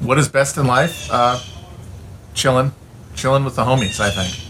[0.00, 1.10] What is best in life?
[1.12, 1.38] Uh,
[2.32, 2.72] chilling,
[3.14, 4.00] chilling with the homies.
[4.00, 4.47] I think.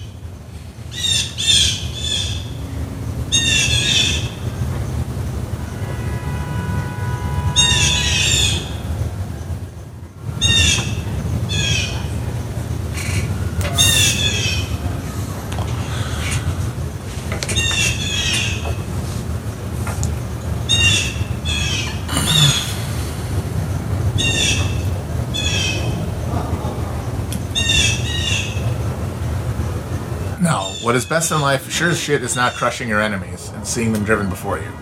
[31.05, 34.05] No, best in life, sure as shit, is not crushing your enemies and seeing them
[34.05, 34.73] driven before you.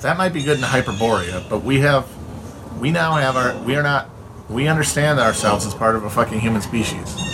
[0.00, 2.08] That might be good in Hyperborea, but we have,
[2.78, 4.08] we now have our, we are not,
[4.48, 7.29] we understand ourselves as part of a fucking human species.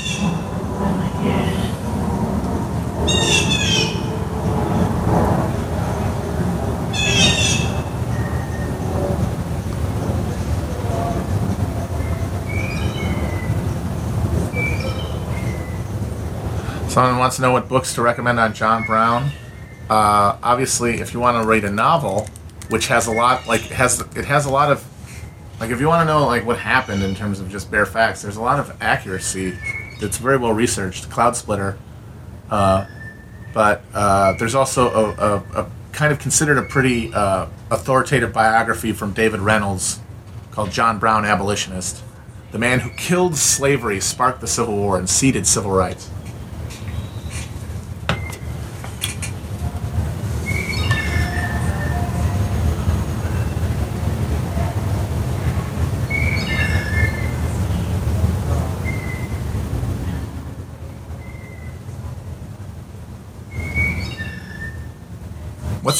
[16.96, 19.30] Someone wants to know what books to recommend on John Brown.
[19.90, 22.26] Uh, obviously, if you want to read a novel,
[22.70, 24.82] which has a lot, like has it has a lot of,
[25.60, 28.22] like if you want to know like what happened in terms of just bare facts,
[28.22, 29.52] there's a lot of accuracy
[30.00, 31.10] that's very well researched.
[31.10, 31.76] Cloudsplitter,
[32.48, 32.86] uh,
[33.52, 38.92] but uh, there's also a, a, a kind of considered a pretty uh, authoritative biography
[38.92, 40.00] from David Reynolds
[40.50, 42.02] called John Brown Abolitionist,
[42.52, 46.08] the man who killed slavery, sparked the Civil War, and seeded civil rights.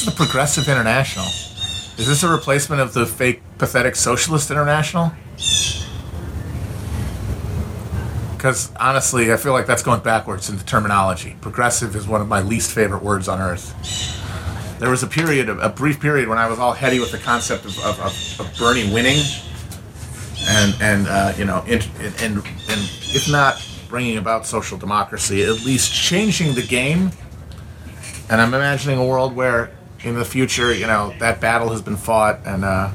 [0.06, 1.26] The Progressive International?
[1.98, 5.12] Is this a replacement of the fake, pathetic Socialist International?
[8.36, 11.36] Because honestly, I feel like that's going backwards in the terminology.
[11.40, 13.74] Progressive is one of my least favorite words on earth.
[14.78, 17.64] There was a period, a brief period, when I was all heady with the concept
[17.64, 19.24] of, of, of, of Bernie winning,
[20.48, 21.84] and and uh, you know, and,
[22.20, 22.36] and
[22.68, 27.10] and if not bringing about social democracy, at least changing the game.
[28.28, 29.70] And I'm imagining a world where,
[30.06, 32.90] in the future, you know, that battle has been fought, and uh,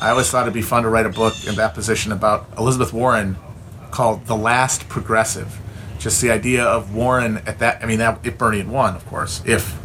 [0.00, 2.92] I always thought it'd be fun to write a book in that position about Elizabeth
[2.92, 3.36] Warren
[3.90, 5.58] called "The Last Progressive."
[5.98, 7.82] Just the idea of Warren at that.
[7.82, 9.78] I mean, that if Bernie had won, of course, if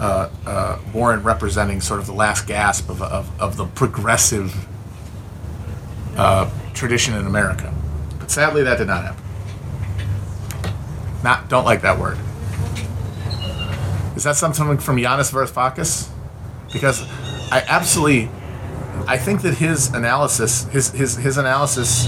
[0.00, 4.66] uh, uh, Warren representing sort of the last gasp of, of, of the progressive
[6.16, 7.72] uh, tradition in America.
[8.18, 9.22] But sadly, that did not happen.
[11.22, 12.16] Not don't like that word.
[14.22, 16.08] Is that something from Yanis Varoufakis?
[16.72, 17.02] Because
[17.50, 18.30] I absolutely,
[19.08, 22.06] I think that his analysis, his his his analysis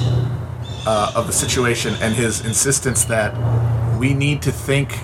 [0.87, 3.35] uh, of the situation, and his insistence that
[3.99, 4.97] we need to think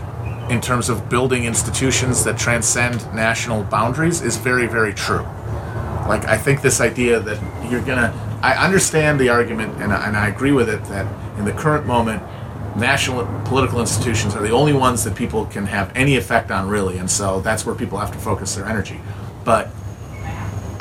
[0.50, 5.26] in terms of building institutions that transcend national boundaries is very very true.
[6.06, 10.28] Like I think this idea that you're gonna, I understand the argument and and I
[10.28, 11.08] agree with it that
[11.40, 12.22] in the current moment
[12.80, 16.98] national political institutions are the only ones that people can have any effect on really
[16.98, 19.00] and so that's where people have to focus their energy.
[19.44, 19.70] But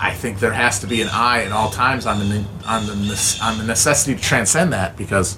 [0.02, 3.40] i think there has to be an eye at all times on the on the
[3.44, 5.38] on the necessity to transcend that because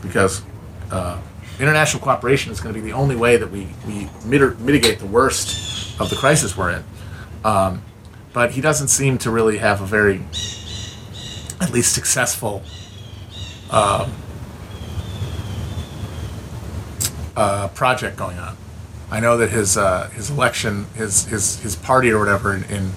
[0.00, 0.42] because
[0.90, 1.20] uh,
[1.60, 5.06] international cooperation is going to be the only way that we we mit- mitigate the
[5.06, 6.84] worst of the crisis we're in.
[7.44, 7.82] Um,
[8.32, 10.22] but he doesn't seem to really have a very
[11.60, 12.62] at least successful
[13.70, 14.08] uh,
[17.74, 18.56] project going on.
[19.10, 22.92] I know that his uh, his election, his his his party or whatever in, in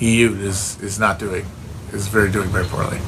[0.00, 1.46] EU is is not doing
[1.92, 2.98] is very doing very poorly.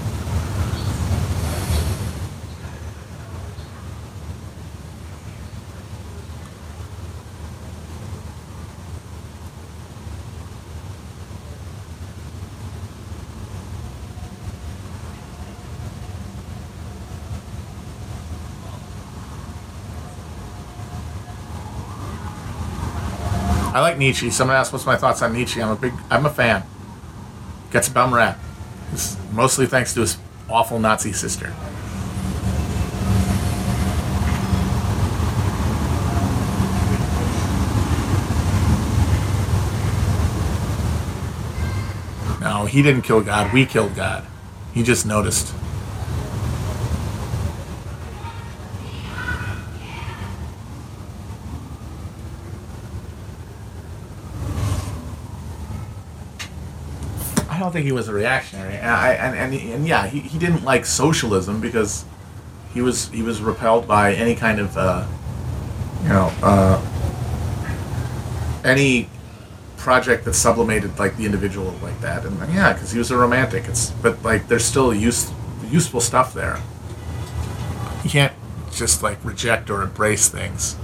[23.99, 24.30] Like Nietzsche.
[24.30, 25.61] Someone asked what's my thoughts on Nietzsche.
[25.61, 26.62] I'm a big I'm a fan.
[27.72, 28.38] Gets a bum rap.
[28.92, 30.18] It's mostly thanks to his
[30.49, 31.53] awful Nazi sister.
[42.40, 43.53] No, he didn't kill God.
[43.53, 44.24] We killed God.
[44.72, 45.53] He just noticed.
[57.79, 58.74] Think he was a reactionary.
[58.74, 62.05] And, I, and, and, and yeah, he, he didn't like socialism because
[62.74, 65.07] he was he was repelled by any kind of uh,
[66.03, 66.85] you know uh,
[68.64, 69.09] any
[69.76, 72.24] project that sublimated like the individual like that.
[72.24, 73.66] And yeah, because he was a romantic.
[73.68, 75.31] It's but like there's still use
[75.70, 76.61] useful stuff there.
[78.03, 78.33] You can't
[78.72, 80.74] just like reject or embrace things.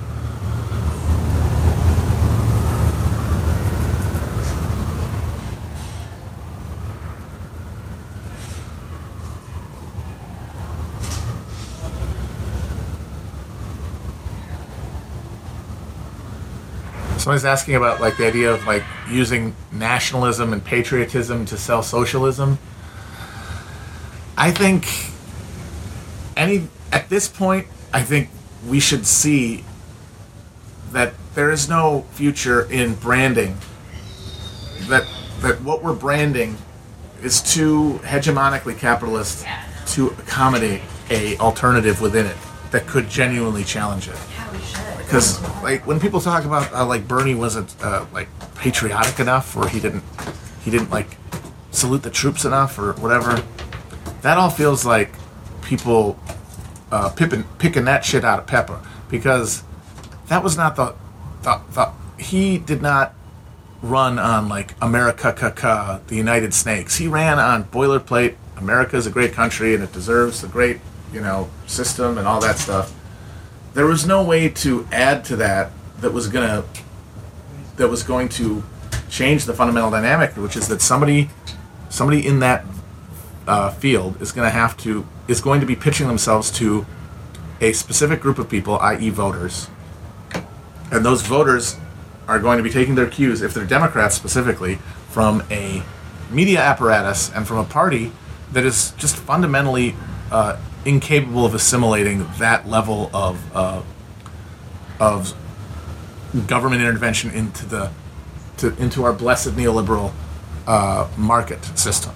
[17.24, 22.58] Somebody's asking about like the idea of like using nationalism and patriotism to sell socialism.
[24.36, 24.86] I think
[26.36, 28.28] any at this point, I think
[28.68, 29.64] we should see
[30.92, 33.56] that there is no future in branding.
[34.88, 35.08] That
[35.40, 36.58] that what we're branding
[37.22, 39.46] is too hegemonically capitalist
[39.86, 42.36] to accommodate a alternative within it
[42.70, 44.18] that could genuinely challenge it
[45.05, 49.68] because like when people talk about uh, like Bernie wasn't uh, like patriotic enough or
[49.68, 50.02] he didn't
[50.62, 51.16] he didn't like
[51.70, 53.42] salute the troops enough or whatever
[54.24, 55.12] that all feels like
[55.61, 56.18] people
[56.90, 58.80] uh, pipping, picking that shit out of Pepper
[59.11, 59.62] because
[60.28, 60.94] that was not the,
[61.42, 63.12] the, the he did not
[63.82, 66.96] run on like America ka, the United Snakes.
[66.96, 68.36] He ran on boilerplate.
[68.57, 70.80] America is a great country and it deserves a great
[71.12, 72.94] you know system and all that stuff
[73.74, 75.70] there was no way to add to that
[76.00, 76.64] that was gonna
[77.76, 78.62] that was going to
[79.10, 81.30] change the fundamental dynamic, which is that somebody
[81.88, 82.64] somebody in that
[83.46, 86.86] uh, field is going to have to is going to be pitching themselves to
[87.60, 89.68] a specific group of people, i.e., voters,
[90.90, 91.76] and those voters
[92.26, 94.76] are going to be taking their cues, if they're Democrats specifically,
[95.08, 95.82] from a
[96.30, 98.12] media apparatus and from a party
[98.52, 99.94] that is just fundamentally
[100.30, 103.82] uh, incapable of assimilating that level of uh,
[105.01, 105.35] of
[106.47, 107.91] government intervention into the
[108.59, 110.12] to, into our blessed neoliberal
[110.66, 112.14] uh, market system.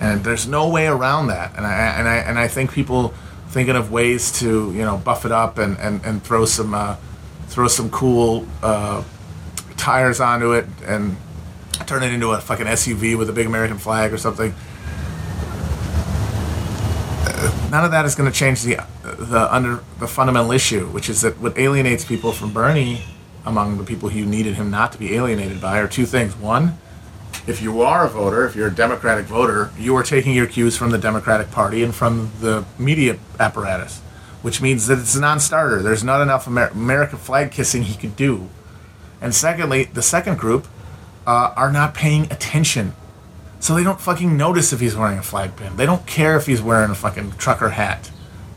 [0.00, 1.56] And there's no way around that.
[1.56, 3.14] And I and I and I think people
[3.48, 6.96] thinking of ways to you know buff it up and and, and throw some uh,
[7.48, 9.02] throw some cool uh,
[9.76, 11.16] tires onto it and
[11.86, 14.54] turn it into a fucking SUV with a big American flag or something
[17.70, 21.20] none of that is going to change the the under the fundamental issue, which is
[21.22, 23.02] that what alienates people from Bernie,
[23.44, 26.36] among the people who needed him not to be alienated by, are two things.
[26.36, 26.78] One,
[27.46, 30.76] if you are a voter, if you're a Democratic voter, you are taking your cues
[30.76, 34.00] from the Democratic Party and from the media apparatus.
[34.42, 35.82] which means that it's a non-starter.
[35.82, 38.48] There's not enough Amer- American flag kissing he could do.
[39.20, 40.68] And secondly, the second group
[41.26, 42.94] uh, are not paying attention.
[43.66, 45.74] So they don't fucking notice if he's wearing a flag pin.
[45.74, 48.12] They don't care if he's wearing a fucking trucker hat.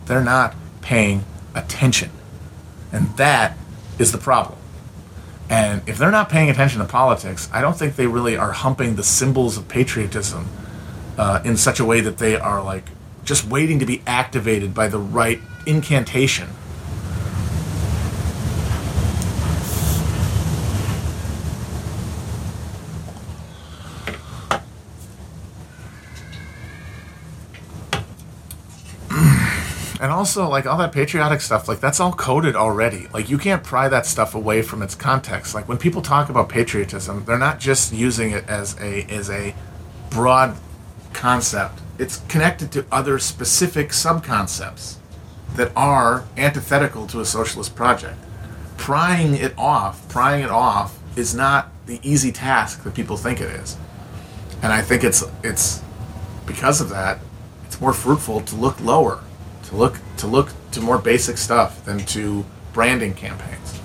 [0.06, 2.12] They're not paying attention.
[2.92, 3.58] And that
[3.98, 4.60] is the problem.
[5.50, 8.98] And if they're not paying attention to politics, I don't think they really are humping
[8.98, 10.48] the symbols of patriotism
[11.18, 12.86] uh, in such a way that they are like
[13.24, 16.50] just waiting to be activated by the right incantation.
[30.20, 33.08] Also, like all that patriotic stuff, like that's all coded already.
[33.14, 35.56] Like you can't pry that stuff away from its context.
[35.56, 39.56] Like when people talk about patriotism, they're not just using it as a as a
[40.10, 40.58] broad
[41.14, 41.80] concept.
[41.98, 44.98] It's connected to other specific subconcepts
[45.56, 48.18] that are antithetical to a socialist project.
[48.76, 53.50] Prying it off, prying it off, is not the easy task that people think it
[53.52, 53.78] is.
[54.62, 55.82] And I think it's it's
[56.46, 57.20] because of that,
[57.66, 59.24] it's more fruitful to look lower
[59.70, 63.80] to look to look to more basic stuff than to branding campaigns.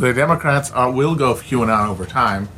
[0.00, 2.48] The Democrats are, will go QAnon over time.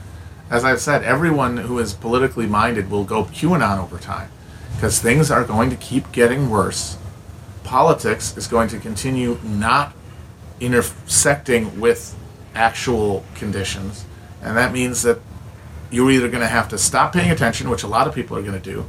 [0.48, 4.30] As I've said, everyone who is politically minded will go QAnon over time
[4.76, 6.96] because things are going to keep getting worse.
[7.64, 9.92] Politics is going to continue not
[10.60, 12.16] intersecting with
[12.54, 14.04] actual conditions,
[14.42, 15.18] and that means that
[15.90, 18.42] you're either going to have to stop paying attention, which a lot of people are
[18.42, 18.84] going to do,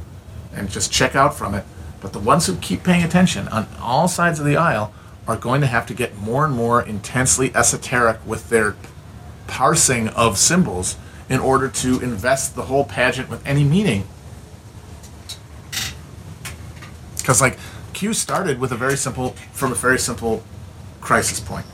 [0.54, 1.64] and just check out from it.
[2.00, 4.92] But the ones who keep paying attention on all sides of the aisle
[5.26, 8.76] are going to have to get more and more intensely esoteric with their
[9.46, 10.96] parsing of symbols
[11.28, 14.06] in order to invest the whole pageant with any meaning.
[17.16, 17.58] Because, like,
[17.94, 20.44] Q started with a very simple, from a very simple
[21.00, 21.64] crisis point.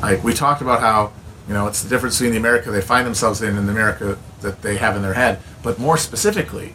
[0.00, 1.12] Like, we talked about how,
[1.48, 4.18] you know, it's the difference between the America they find themselves in and the America
[4.42, 5.40] that they have in their head.
[5.62, 6.74] But more specifically,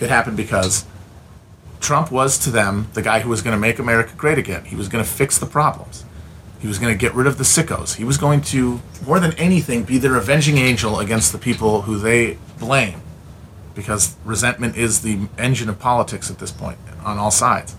[0.00, 0.86] it happened because
[1.80, 4.64] Trump was to them the guy who was going to make America great again.
[4.64, 6.04] He was going to fix the problems.
[6.58, 7.94] He was going to get rid of the sickos.
[7.94, 11.98] He was going to, more than anything, be their avenging angel against the people who
[11.98, 13.00] they blame.
[13.74, 17.76] Because resentment is the engine of politics at this point on all sides.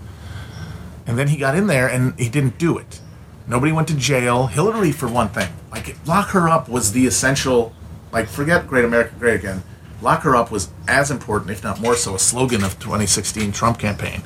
[1.06, 3.02] And then he got in there and he didn't do it.
[3.48, 4.48] Nobody went to jail.
[4.48, 7.74] Hillary, for one thing, like lock her up was the essential.
[8.12, 9.64] Like forget Great America Great Again.
[10.02, 13.80] Lock her up was as important, if not more so, a slogan of 2016 Trump
[13.80, 14.24] campaign.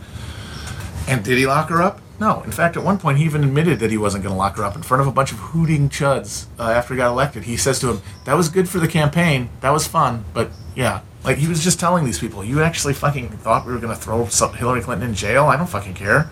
[1.08, 2.00] And did he lock her up?
[2.20, 2.42] No.
[2.44, 4.64] In fact, at one point, he even admitted that he wasn't going to lock her
[4.64, 7.44] up in front of a bunch of hooting chuds uh, after he got elected.
[7.44, 9.50] He says to him, "That was good for the campaign.
[9.62, 13.30] That was fun, but yeah." Like he was just telling these people, "You actually fucking
[13.30, 15.46] thought we were going to throw Hillary Clinton in jail?
[15.46, 16.30] I don't fucking care."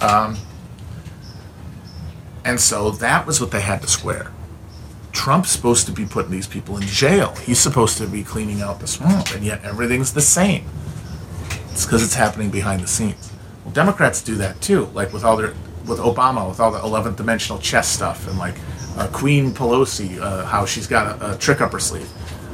[0.00, 0.36] Um,
[2.44, 4.32] and so that was what they had to square.
[5.18, 7.34] Trump's supposed to be putting these people in jail.
[7.42, 10.64] He's supposed to be cleaning out the swamp, and yet everything's the same.
[11.72, 13.32] It's because it's happening behind the scenes.
[13.64, 15.54] Well, Democrats do that too, like with all their
[15.86, 18.54] with Obama, with all the 11th dimensional chess stuff, and like
[18.96, 22.08] uh, Queen Pelosi, uh, how she's got a, a trick up her sleeve.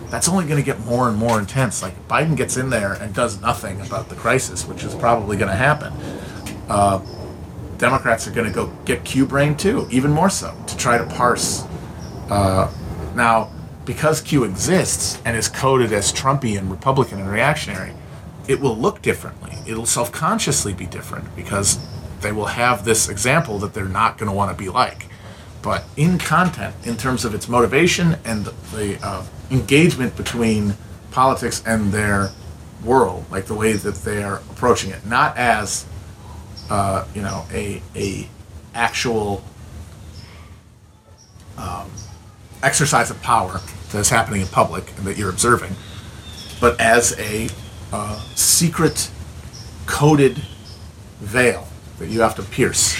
[0.08, 1.82] That's only going to get more and more intense.
[1.82, 5.50] Like Biden gets in there and does nothing about the crisis, which is probably going
[5.50, 5.92] to happen.
[6.70, 7.04] Uh,
[7.76, 11.04] Democrats are going to go get Q brain too, even more so, to try to
[11.04, 11.66] parse
[12.30, 12.72] uh,
[13.14, 13.50] now,
[13.84, 17.92] because Q exists and is coded as Trumpian, Republican, and reactionary,
[18.48, 19.56] it will look differently.
[19.66, 21.78] It'll self consciously be different because
[22.20, 25.06] they will have this example that they're not going to want to be like.
[25.62, 30.74] But in content, in terms of its motivation and the, the uh, engagement between
[31.10, 32.30] politics and their
[32.84, 35.86] world, like the way that they are approaching it, not as
[36.70, 38.28] uh, you know a a
[38.74, 39.42] actual
[41.56, 41.90] um,
[42.64, 43.60] exercise of power
[43.92, 45.74] that is happening in public and that you're observing,
[46.60, 47.48] but as a
[47.92, 49.10] uh, secret
[49.86, 50.38] coded
[51.20, 52.98] veil that you have to pierce.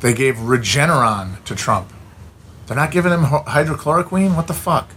[0.00, 1.92] They gave Regeneron to Trump.
[2.66, 4.34] They're not giving him hydrochloroquine?
[4.34, 4.90] What the fuck?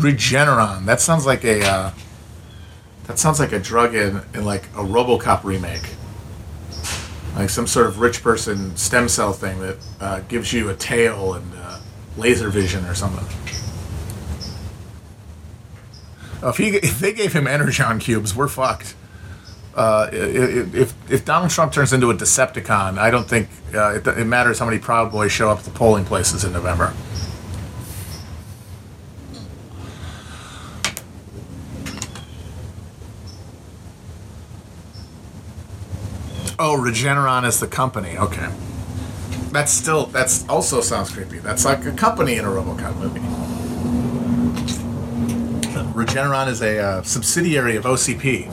[0.00, 0.86] Regeneron.
[0.86, 1.64] That sounds like a.
[1.64, 1.92] Uh,
[3.06, 5.82] that sounds like a drug in, in like a RoboCop remake.
[7.34, 11.34] Like some sort of rich person stem cell thing that uh, gives you a tail
[11.34, 11.80] and uh,
[12.16, 13.26] laser vision or something.
[16.42, 18.94] If, he, if they gave him energon cubes, we're fucked.
[19.74, 24.24] Uh, if if Donald Trump turns into a Decepticon, I don't think uh, it, it
[24.24, 26.92] matters how many Proud Boys show up at the polling places in November.
[36.62, 38.18] Oh, Regeneron is the company.
[38.18, 38.46] Okay.
[39.50, 41.38] That's still that's also sounds creepy.
[41.38, 43.20] That's like a company in a RoboCop movie.
[45.94, 48.52] Regeneron is a uh, subsidiary of OCP.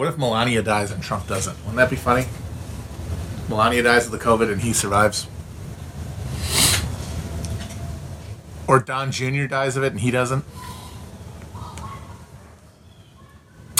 [0.00, 0.16] What if
[0.50, 1.56] Melania dies and Trump doesn't?
[1.58, 2.26] Wouldn't that be funny?
[3.48, 5.28] Melania dies of the COVID and he survives.
[8.66, 9.46] Or Don Jr.
[9.46, 10.44] dies of it and he doesn't.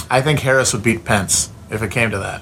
[0.09, 2.41] I think Harris would beat Pence if it came to that.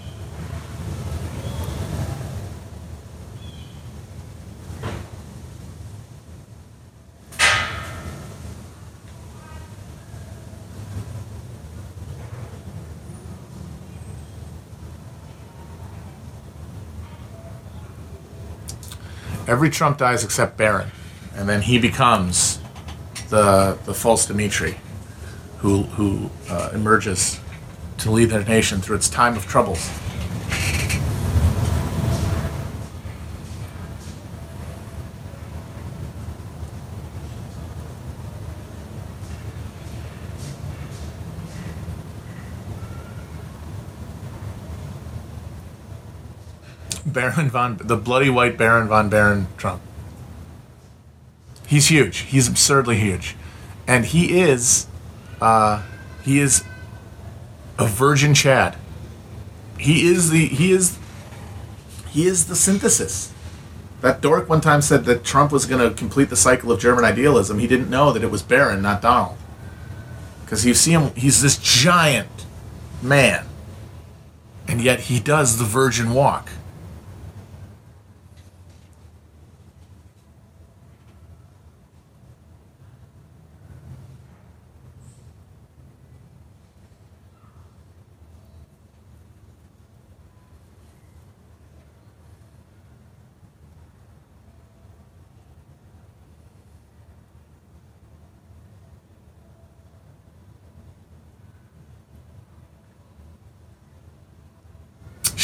[19.58, 20.92] Every Trump dies except Barron,
[21.34, 22.60] and then he becomes
[23.28, 24.76] the the false Dimitri,
[25.56, 27.40] who who uh, emerges
[27.96, 29.90] to lead their nation through its time of troubles.
[47.18, 49.82] Baron von the bloody white Baron von Baron Trump.
[51.66, 52.18] He's huge.
[52.18, 53.34] He's absurdly huge,
[53.88, 54.86] and he is,
[55.40, 55.82] uh,
[56.22, 56.62] he is
[57.76, 58.76] a virgin Chad.
[59.78, 60.96] He is the he is
[62.08, 63.32] he is the synthesis.
[64.00, 67.04] That dork one time said that Trump was going to complete the cycle of German
[67.04, 67.58] idealism.
[67.58, 69.36] He didn't know that it was Barron, not Donald.
[70.44, 72.46] Because you see him, he's this giant
[73.02, 73.44] man,
[74.68, 76.50] and yet he does the virgin walk.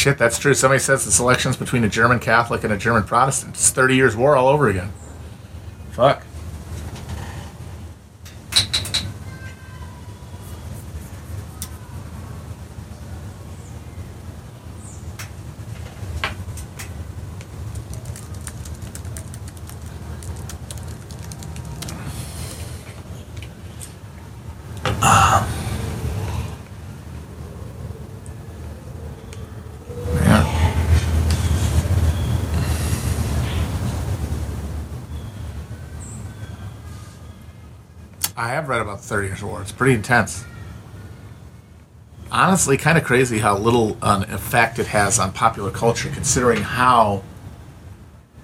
[0.05, 0.53] Shit, that's true.
[0.53, 3.55] Somebody says the selection's between a German Catholic and a German Protestant.
[3.55, 4.93] It's 30 years war all over again.
[5.93, 6.23] Fuck.
[39.05, 39.61] 30 years war.
[39.61, 40.45] It's pretty intense.
[42.31, 47.23] Honestly, kind of crazy how little an effect it has on popular culture, considering how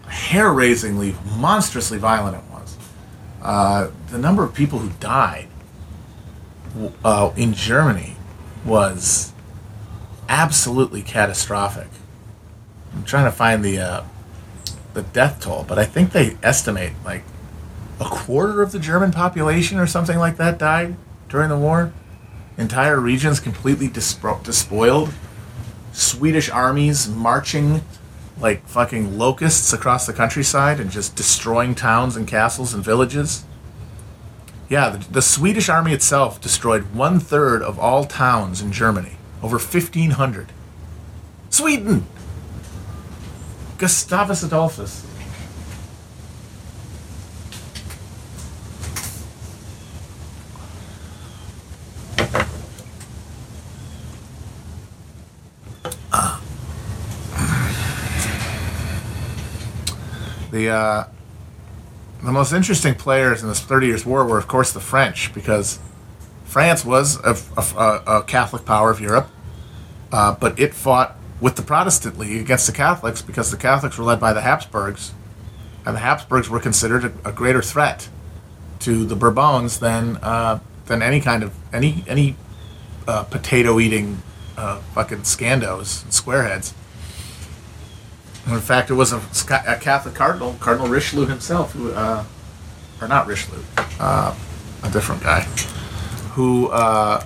[0.07, 2.77] hair-raisingly, monstrously violent it was.
[3.43, 5.49] Uh, the number of people who died
[7.05, 8.17] uh, in Germany
[8.65, 9.33] was
[10.29, 11.89] absolutely catastrophic.
[12.95, 14.05] I'm trying to find the uh,
[14.95, 17.23] the death toll, but I think they estimate like
[18.01, 20.97] a quarter of the German population or something like that died
[21.29, 21.93] during the war.
[22.57, 25.13] Entire regions completely despoiled.
[25.93, 27.83] Swedish armies marching
[28.41, 33.45] like fucking locusts across the countryside and just destroying towns and castles and villages.
[34.69, 39.59] Yeah, the, the Swedish army itself destroyed one third of all towns in Germany, over
[39.59, 40.53] 1,500.
[41.51, 42.07] Sweden!
[43.79, 45.05] Gustavus Adolphus.
[60.51, 61.05] The uh,
[62.23, 65.79] the most interesting players in this Thirty Years' War were, of course, the French, because
[66.45, 69.29] France was a, a, a Catholic power of Europe,
[70.13, 74.05] uh, but it fought with the Protestant League against the Catholics because the Catholics were
[74.05, 75.13] led by the Habsburgs,
[75.87, 78.09] and the Habsburgs were considered a, a greater threat
[78.81, 82.37] to the Bourbons than uh, than any kind of any any
[83.07, 84.23] uh, potato eating
[84.57, 86.75] uh, fucking scandos and squareheads.
[88.55, 89.19] In fact, it was a,
[89.67, 92.25] a, Catholic cardinal, Cardinal Richelieu himself, who, uh,
[93.01, 93.63] or not Richelieu,
[93.99, 94.35] uh,
[94.83, 95.43] a different guy,
[96.33, 97.25] who uh,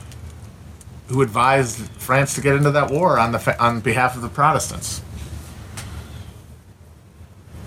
[1.08, 5.00] who advised France to get into that war on the on behalf of the Protestants.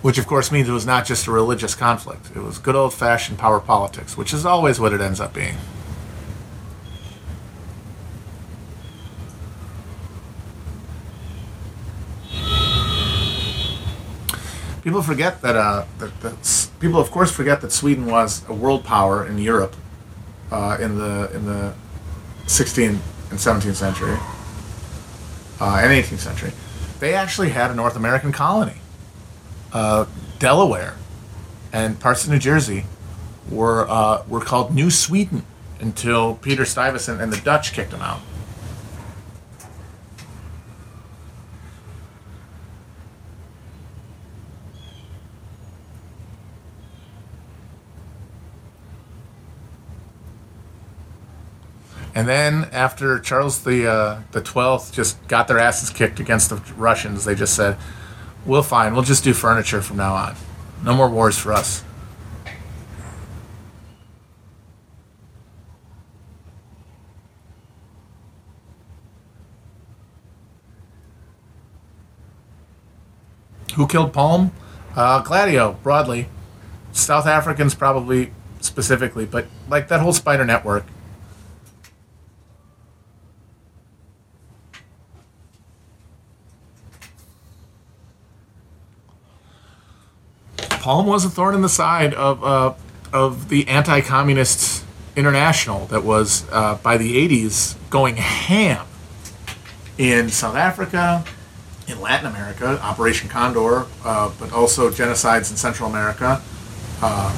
[0.01, 2.29] Which, of course, means it was not just a religious conflict.
[2.35, 5.57] It was good old fashioned power politics, which is always what it ends up being.
[14.87, 18.85] People forget that, uh, that, that people of course forget that Sweden was a world
[18.85, 19.75] power in Europe
[20.49, 21.73] uh, in the in the
[22.45, 24.15] 16th and 17th century
[25.59, 26.53] uh, and 18th century.
[27.01, 28.77] They actually had a North American colony.
[29.73, 30.05] Uh,
[30.39, 30.95] Delaware
[31.73, 32.85] and parts of New Jersey
[33.51, 35.43] were uh, were called New Sweden
[35.81, 38.21] until Peter Stuyvesant and the Dutch kicked them out.
[52.17, 56.55] And then after Charles the uh, the Twelfth just got their asses kicked against the
[56.73, 57.77] Russians, they just said,
[58.43, 58.95] "We'll fine.
[58.95, 60.35] We'll just do furniture from now on.
[60.83, 61.83] No more wars for us."
[73.75, 74.51] Who killed Palme?
[74.95, 76.29] Uh, Gladio, broadly.
[76.93, 80.83] South Africans probably specifically, but like that whole spider network
[90.87, 92.73] Palme was a thorn in the side of uh,
[93.11, 94.85] of the anti-communist
[95.17, 98.87] international that was uh, by the 80s going ham
[99.97, 101.25] in South Africa,
[101.89, 106.41] in Latin America, Operation Condor, uh, but also genocides in Central America.
[107.01, 107.35] Uh,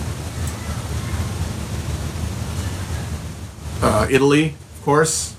[3.81, 5.35] uh, Italy, of course,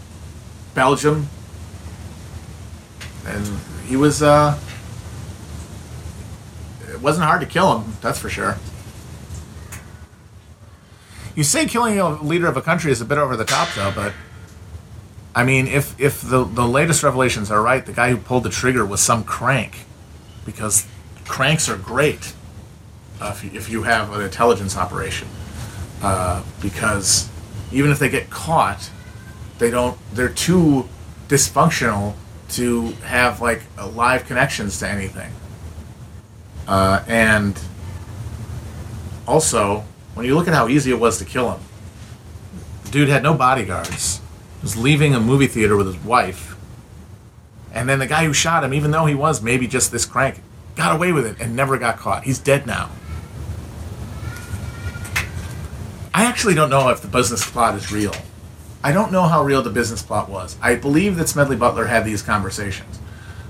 [0.74, 1.28] Belgium,
[3.24, 3.46] and
[3.86, 4.58] he was uh,
[7.01, 8.59] it wasn't hard to kill him, that's for sure.
[11.34, 13.90] You say killing a leader of a country is a bit over the top, though,
[13.94, 14.12] but
[15.34, 18.51] I mean, if if the the latest revelations are right, the guy who pulled the
[18.51, 19.86] trigger was some crank,
[20.44, 20.86] because
[21.24, 22.34] cranks are great
[23.18, 25.28] uh, if, you, if you have an intelligence operation,
[26.03, 27.30] uh, because
[27.72, 28.90] even if they get caught,
[29.59, 29.96] they don't.
[30.12, 30.90] They're too
[31.28, 32.16] dysfunctional
[32.51, 33.62] to have like
[33.94, 35.32] live connections to anything.
[36.70, 37.60] Uh, and
[39.26, 39.82] also,
[40.14, 41.60] when you look at how easy it was to kill him,
[42.84, 44.20] the dude had no bodyguards.
[44.62, 46.54] Was leaving a movie theater with his wife,
[47.72, 50.42] and then the guy who shot him, even though he was maybe just this crank,
[50.76, 52.24] got away with it and never got caught.
[52.24, 52.90] He's dead now.
[56.14, 58.14] I actually don't know if the business plot is real.
[58.84, 60.56] I don't know how real the business plot was.
[60.62, 63.00] I believe that Smedley Butler had these conversations,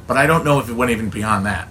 [0.06, 1.68] but I don't know if it went even beyond that.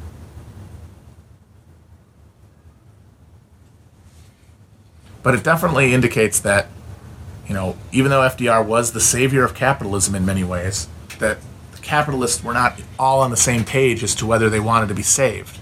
[5.21, 6.67] But it definitely indicates that,
[7.47, 10.87] you know, even though FDR was the savior of capitalism in many ways,
[11.19, 11.39] that
[11.71, 14.95] the capitalists were not all on the same page as to whether they wanted to
[14.95, 15.57] be saved.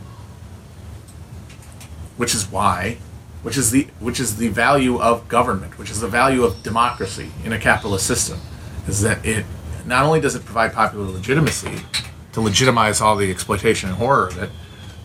[2.18, 2.98] Which is why,
[3.44, 7.32] which is the which is the value of government, which is the value of democracy
[7.44, 8.40] in a capitalist system,
[8.88, 9.46] is that it
[9.86, 11.80] not only does it provide popular legitimacy
[12.34, 14.50] to legitimize all the exploitation and horror of it,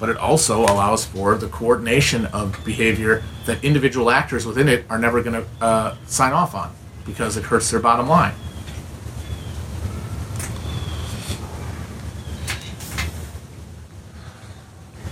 [0.03, 4.99] but it also allows for the coordination of behavior that individual actors within it are
[4.99, 6.75] never going to uh, sign off on
[7.07, 8.35] because it hurts their bottom line.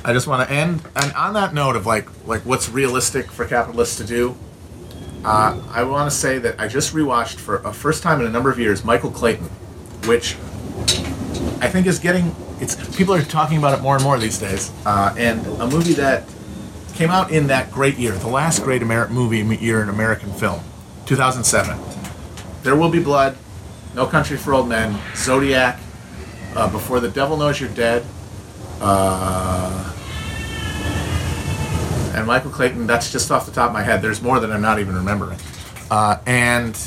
[0.05, 3.45] I just want to end, and on that note of like like what's realistic for
[3.45, 4.35] capitalists to do,
[5.25, 8.31] uh, I want to say that I just rewatched for a first time in a
[8.31, 9.47] number of years Michael Clayton,
[10.07, 10.35] which
[11.61, 14.71] I think is getting it's people are talking about it more and more these days.
[14.85, 16.25] Uh, and a movie that
[16.95, 20.61] came out in that great year, the last great Amer- movie year in American film,
[21.07, 21.79] 2007.
[22.63, 23.37] There Will Be Blood,
[23.95, 25.81] No Country for Old Men, Zodiac,
[26.55, 28.05] uh, Before the Devil Knows You're Dead.
[28.81, 29.95] Uh,
[32.15, 32.87] and Michael Clayton.
[32.87, 34.03] That's just off the top of my head.
[34.03, 35.39] There's more that I'm not even remembering.
[35.91, 36.79] Uh, and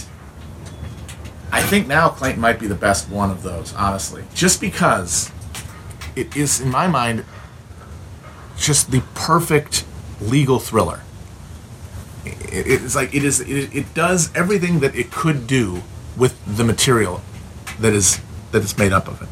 [1.52, 5.32] I think now Clayton might be the best one of those, honestly, just because
[6.16, 7.26] it is, in my mind,
[8.58, 9.86] just the perfect
[10.22, 11.02] legal thriller.
[12.26, 13.40] It, it's like it is.
[13.42, 15.82] It, it does everything that it could do
[16.18, 17.22] with the material
[17.80, 19.28] that is that is made up of it.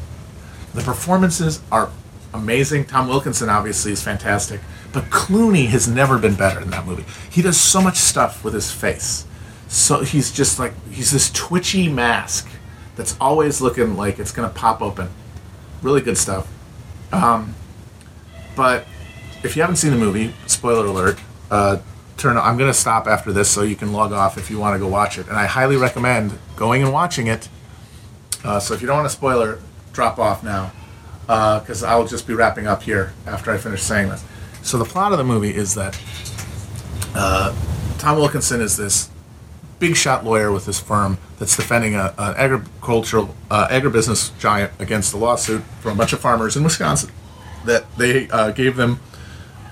[0.74, 1.90] The performances are
[2.34, 2.86] amazing.
[2.86, 4.60] Tom Wilkinson obviously is fantastic,
[4.92, 7.04] but Clooney has never been better in that movie.
[7.30, 9.26] He does so much stuff with his face.
[9.68, 12.48] So he's just like he's this twitchy mask
[12.96, 15.08] that's always looking like it's gonna pop open.
[15.80, 16.46] Really good stuff.
[17.12, 17.54] Um,
[18.56, 18.86] but
[19.42, 21.18] if you haven't seen the movie, spoiler alert.
[21.50, 21.78] Uh,
[22.16, 22.36] turn.
[22.36, 24.88] I'm gonna stop after this so you can log off if you want to go
[24.88, 25.28] watch it.
[25.28, 27.48] And I highly recommend going and watching it.
[28.44, 29.58] Uh, so if you don't want a spoiler,
[29.92, 30.72] drop off now
[31.60, 34.24] because I'll just be wrapping up here after I finish saying this.
[34.62, 35.98] So the plot of the movie is that
[37.14, 37.54] uh,
[37.98, 39.10] Tom Wilkinson is this
[39.78, 45.16] big shot lawyer with his firm that's defending an agricultural uh, agribusiness giant against a
[45.16, 47.10] lawsuit from a bunch of farmers in Wisconsin
[47.64, 49.00] that they uh, gave them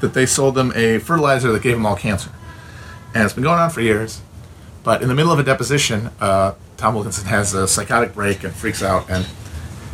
[0.01, 2.33] that they sold them a fertilizer that gave them all cancer,
[3.15, 4.21] and it's been going on for years.
[4.83, 8.53] But in the middle of a deposition, uh, Tom Wilkinson has a psychotic break and
[8.53, 9.29] freaks out, and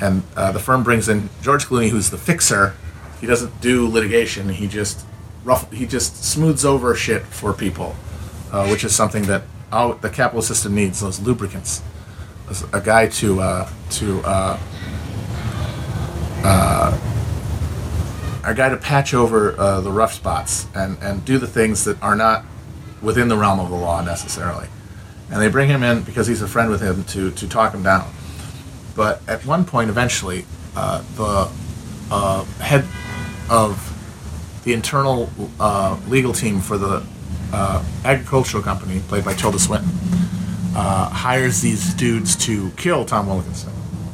[0.01, 2.75] and uh, the firm brings in George Clooney, who's the fixer.
[3.21, 4.49] He doesn't do litigation.
[4.49, 5.05] He just
[5.45, 5.71] rough.
[5.71, 7.95] He just smooths over shit for people,
[8.51, 11.01] uh, which is something that the capitalist system needs.
[11.01, 11.83] Those lubricants.
[12.73, 14.61] A guy to uh, to uh,
[16.45, 16.99] uh,
[18.45, 22.01] a guy to patch over uh, the rough spots and and do the things that
[22.03, 22.45] are not
[23.03, 24.69] within the realm of the law necessarily.
[25.31, 27.83] And they bring him in because he's a friend with him to to talk him
[27.83, 28.09] down.
[28.95, 30.47] But at one point, eventually,
[30.77, 31.51] uh, the
[32.13, 32.85] uh, head
[33.51, 33.93] of
[34.65, 35.29] the internal
[36.09, 37.05] legal team for the
[37.53, 39.91] uh, agricultural company, played by Tilda Swinton,
[40.75, 43.73] uh, hires these dudes to kill Tom Wilkinson.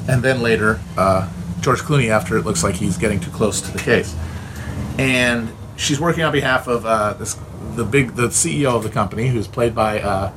[0.09, 1.31] And then later, uh,
[1.61, 4.15] George Clooney, after it looks like he's getting too close to the case.
[4.99, 7.37] And she's working on behalf of this,
[7.77, 10.33] the big, the CEO of the company, who's played by,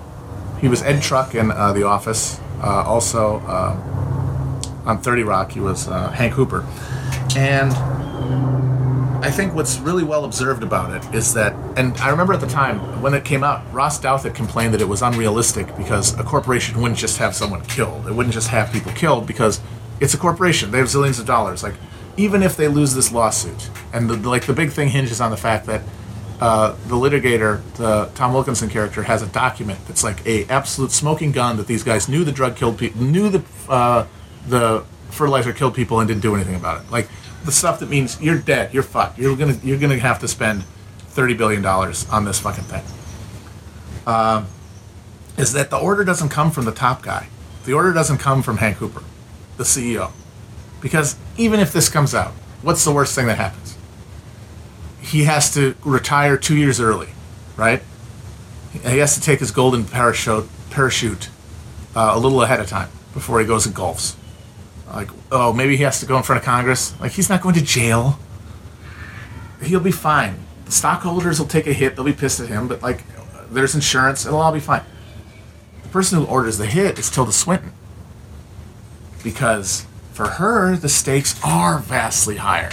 [0.61, 2.39] he was Ed Truck in The Office.
[2.61, 3.39] also,
[4.85, 5.51] on 30 Rock.
[5.51, 6.65] He was uh, Hank Hooper.
[7.35, 7.73] And
[9.23, 12.47] I think what's really well observed about it is that, and I remember at the
[12.47, 16.81] time when it came out, Ross Douthat complained that it was unrealistic because a corporation
[16.81, 18.07] wouldn't just have someone killed.
[18.07, 19.59] It wouldn't just have people killed because
[19.99, 20.71] it's a corporation.
[20.71, 21.63] They have zillions of dollars.
[21.63, 21.75] Like,
[22.17, 25.37] even if they lose this lawsuit, and the, like the big thing hinges on the
[25.37, 25.81] fact that
[26.39, 31.31] uh, the litigator, the Tom Wilkinson character, has a document that's like a absolute smoking
[31.31, 34.05] gun that these guys knew the drug killed people, knew the uh,
[34.47, 36.91] the fertilizer killed people and didn't do anything about it.
[36.91, 37.09] Like
[37.43, 39.17] the stuff that means you're dead, you're fucked.
[39.17, 40.63] You're gonna you're gonna have to spend
[41.15, 42.83] thirty billion dollars on this fucking thing.
[44.05, 44.47] Um,
[45.37, 47.27] is that the order doesn't come from the top guy?
[47.65, 49.03] The order doesn't come from Hank Cooper,
[49.57, 50.11] the CEO,
[50.81, 53.75] because even if this comes out, what's the worst thing that happens?
[55.01, 57.09] He has to retire two years early,
[57.57, 57.81] right?
[58.71, 61.29] He has to take his golden parachute parachute
[61.95, 64.15] uh, a little ahead of time before he goes and golfs
[64.95, 66.99] like, oh, maybe he has to go in front of Congress.
[66.99, 68.17] Like, he's not going to jail.
[69.61, 70.39] He'll be fine.
[70.65, 71.95] The stockholders will take a hit.
[71.95, 73.03] They'll be pissed at him, but like,
[73.49, 74.25] there's insurance.
[74.25, 74.83] It'll all be fine.
[75.83, 77.71] The person who orders the hit is Tilda Swinton.
[79.23, 82.71] Because for her, the stakes are vastly higher.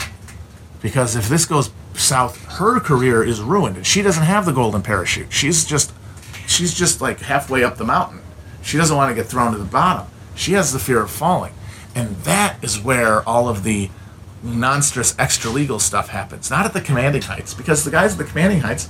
[0.80, 4.82] Because if this goes south, her career is ruined, and she doesn't have the golden
[4.82, 5.32] parachute.
[5.32, 5.93] She's just,
[6.47, 8.20] she's just like halfway up the mountain.
[8.62, 10.07] She doesn't want to get thrown to the bottom.
[10.34, 11.53] She has the fear of falling.
[11.95, 13.90] And that is where all of the
[14.43, 16.51] monstrous extra legal stuff happens.
[16.51, 18.88] Not at the commanding heights, because the guys at the commanding heights,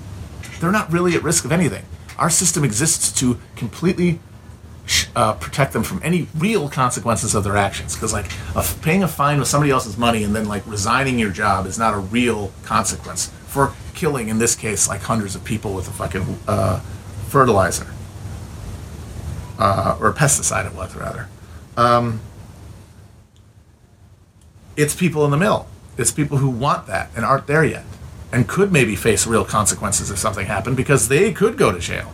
[0.61, 1.85] they're not really at risk of anything.
[2.19, 4.21] Our system exists to completely
[5.15, 7.95] uh, protect them from any real consequences of their actions.
[7.95, 8.27] Because like
[8.83, 11.95] paying a fine with somebody else's money and then like resigning your job is not
[11.95, 16.39] a real consequence for killing, in this case, like hundreds of people with a fucking
[16.49, 16.81] uh,
[17.29, 17.87] fertilizer
[19.59, 20.67] uh, or pesticide.
[20.67, 21.29] It was rather.
[21.77, 22.21] Um,
[24.77, 25.67] it's people in the middle.
[25.97, 27.85] It's people who want that and aren't there yet
[28.33, 32.13] and could maybe face real consequences if something happened because they could go to jail.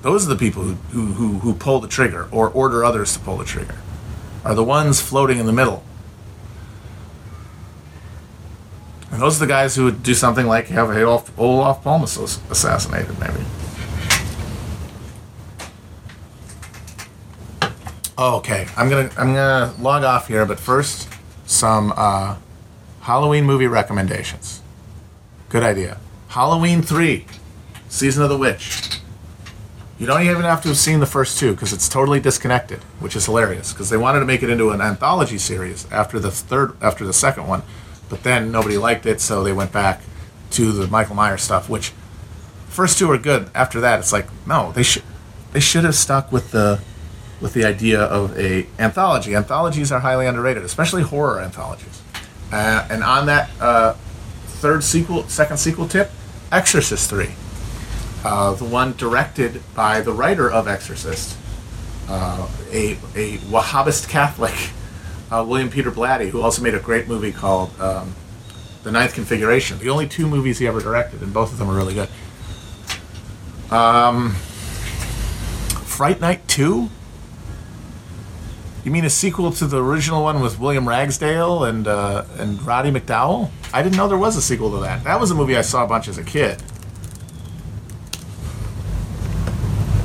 [0.00, 3.18] Those are the people who, who, who, who pull the trigger or order others to
[3.18, 3.76] pull the trigger,
[4.44, 5.84] are the ones floating in the middle.
[9.10, 13.18] And those are the guys who would do something like have Adolf, Olof Palme assassinated,
[13.18, 13.44] maybe.
[18.18, 21.08] Okay, I'm gonna I'm gonna log off here, but first
[21.46, 22.36] some uh,
[23.02, 24.60] Halloween movie recommendations.
[25.48, 25.98] Good idea.
[26.28, 27.24] Halloween 3,
[27.88, 29.00] Season of the Witch.
[29.98, 33.16] You don't even have to have seen the first two because it's totally disconnected, which
[33.16, 36.76] is hilarious because they wanted to make it into an anthology series after the third,
[36.82, 37.62] after the second one,
[38.10, 40.02] but then nobody liked it, so they went back
[40.50, 41.92] to the Michael Myers stuff, which
[42.68, 43.50] first two are good.
[43.54, 45.02] After that, it's like no, they should
[45.52, 46.80] they should have stuck with the
[47.40, 49.34] with the idea of a anthology.
[49.34, 52.02] Anthologies are highly underrated, especially horror anthologies.
[52.52, 53.92] Uh, and on that uh,
[54.46, 56.10] third sequel, second sequel tip,
[56.52, 57.34] Exorcist three,
[58.24, 61.36] uh, the one directed by the writer of Exorcist,
[62.08, 64.70] uh, a a Wahhabist Catholic,
[65.30, 68.14] uh, William Peter Blatty, who also made a great movie called um,
[68.84, 69.78] The Ninth Configuration.
[69.78, 72.08] The only two movies he ever directed, and both of them are really good.
[73.70, 74.30] Um,
[75.84, 76.90] Fright Night two.
[78.86, 82.92] You mean a sequel to the original one with William Ragsdale and uh, and Roddy
[82.92, 83.50] McDowall?
[83.72, 85.02] I didn't know there was a sequel to that.
[85.02, 86.62] That was a movie I saw a bunch as a kid.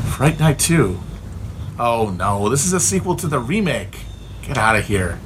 [0.08, 1.00] Fright Night 2.
[1.78, 4.00] Oh no, this is a sequel to the remake.
[4.42, 5.20] Get out of here.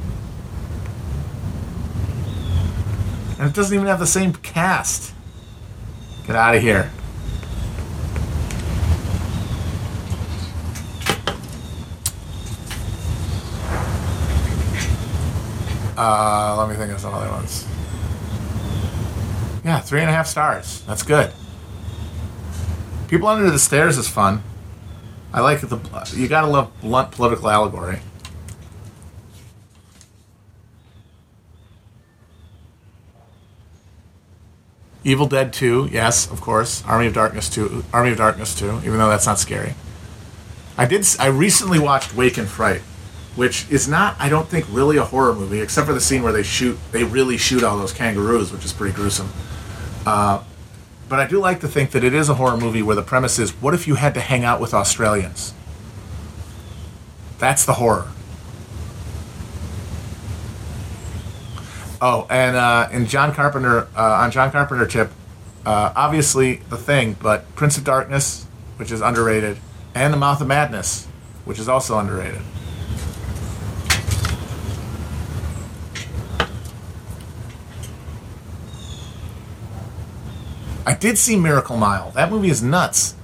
[3.40, 5.14] And it doesn't even have the same cast.
[6.28, 6.92] Get out of here.
[15.98, 17.68] Uh, let me think of some other ones.
[19.64, 20.82] Yeah, three and a half stars.
[20.82, 21.32] That's good.
[23.08, 24.44] People Under the Stairs is fun.
[25.34, 25.80] I like the.
[26.16, 28.00] You gotta love blunt political allegory.
[35.04, 36.84] Evil Dead 2, yes, of course.
[36.86, 39.76] Army of Darkness 2, Army of Darkness 2, even though that's not scary.
[40.78, 41.06] I did.
[41.20, 42.82] I recently watched Wake in Fright,
[43.36, 46.34] which is not, I don't think, really a horror movie, except for the scene where
[46.34, 46.78] they shoot.
[46.92, 49.30] They really shoot all those kangaroos, which is pretty gruesome.
[50.06, 50.44] Uh,
[51.10, 53.38] but I do like to think that it is a horror movie where the premise
[53.38, 55.54] is, what if you had to hang out with Australians?
[57.38, 58.08] That's the horror.
[62.02, 65.12] Oh, and uh, John Carpenter, uh, on John Carpenter tip,
[65.66, 68.46] uh, obviously The Thing, but Prince of Darkness,
[68.78, 69.58] which is underrated,
[69.94, 71.08] and The Mouth of Madness,
[71.46, 72.42] which is also underrated.
[80.86, 82.12] I did see Miracle Mile.
[82.12, 83.16] That movie is nuts.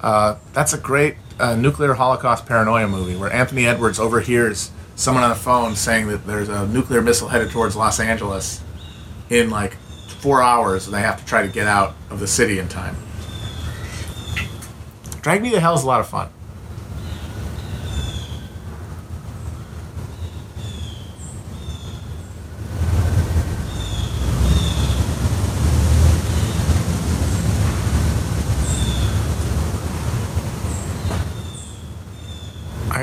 [0.00, 5.30] Uh, that's a great uh, nuclear holocaust paranoia movie where Anthony Edwards overhears someone on
[5.30, 8.62] the phone saying that there's a nuclear missile headed towards Los Angeles
[9.28, 9.74] in like
[10.20, 12.96] four hours and they have to try to get out of the city in time.
[15.20, 16.28] Drag Me to Hell is a lot of fun.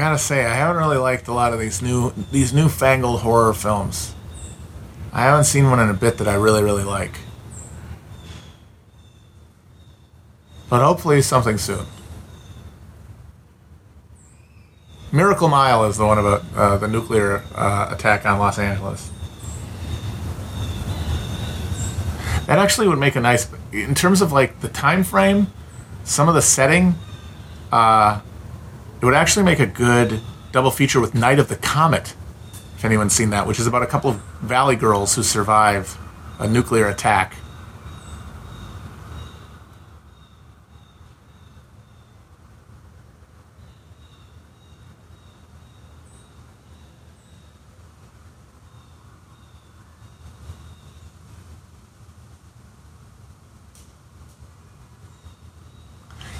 [0.03, 4.13] Gotta say, I haven't really liked a lot of these new these newfangled horror films.
[5.13, 7.19] I haven't seen one in a bit that I really really like.
[10.69, 11.85] But hopefully something soon.
[15.13, 19.09] Miracle Mile is the one about uh, the nuclear uh, attack on Los Angeles.
[22.47, 25.47] That actually would make a nice, in terms of like the time frame,
[26.03, 26.95] some of the setting.
[27.71, 28.19] Uh,
[29.03, 30.21] it would actually make a good
[30.53, 32.15] double feature with Night of the Comet,
[32.77, 35.97] if anyone's seen that, which is about a couple of valley girls who survive
[36.39, 37.35] a nuclear attack.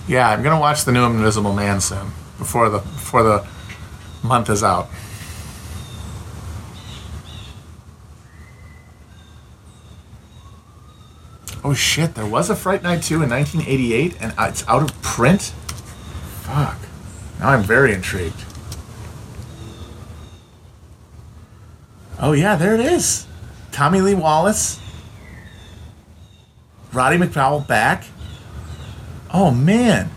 [0.08, 2.14] Yeah, I'm gonna watch the new Invisible Man soon
[2.44, 3.48] before the before the
[4.22, 4.90] month is out.
[11.64, 12.16] Oh shit!
[12.16, 15.54] There was a Fright Night 2 in 1988, and uh, it's out of print.
[16.42, 16.78] Fuck!
[17.40, 18.44] Now I'm very intrigued.
[22.20, 23.26] Oh yeah, there it is.
[23.72, 24.82] Tommy Lee Wallace,
[26.92, 28.04] Roddy McDowall back.
[29.34, 30.12] Oh man.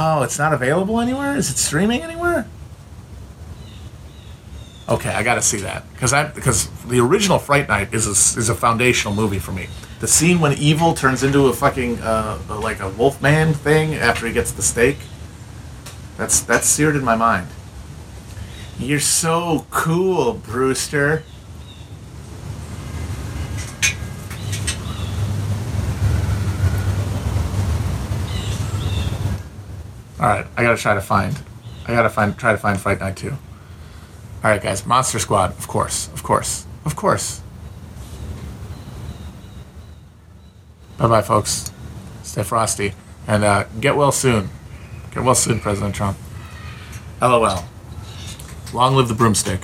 [0.00, 1.36] Oh, it's not available anywhere?
[1.36, 2.46] Is it streaming anywhere?
[4.88, 8.48] Okay, I gotta see that because I because the original Fright Night is a, is
[8.48, 9.66] a foundational movie for me.
[9.98, 14.32] The scene when evil turns into a fucking uh, like a wolfman thing after he
[14.32, 14.98] gets the steak.
[16.16, 17.48] That's that's seared in my mind.
[18.78, 21.24] You're so cool, Brewster.
[30.20, 31.38] All right, I gotta try to find.
[31.86, 32.36] I gotta find.
[32.36, 33.30] Try to find Fright Night two.
[33.30, 34.84] All right, guys.
[34.84, 37.40] Monster Squad, of course, of course, of course.
[40.96, 41.70] Bye, bye, folks.
[42.24, 42.94] Stay frosty
[43.28, 44.50] and uh, get well soon.
[45.14, 46.18] Get well soon, President Trump.
[47.22, 47.64] LOL.
[48.74, 49.60] Long live the broomstick.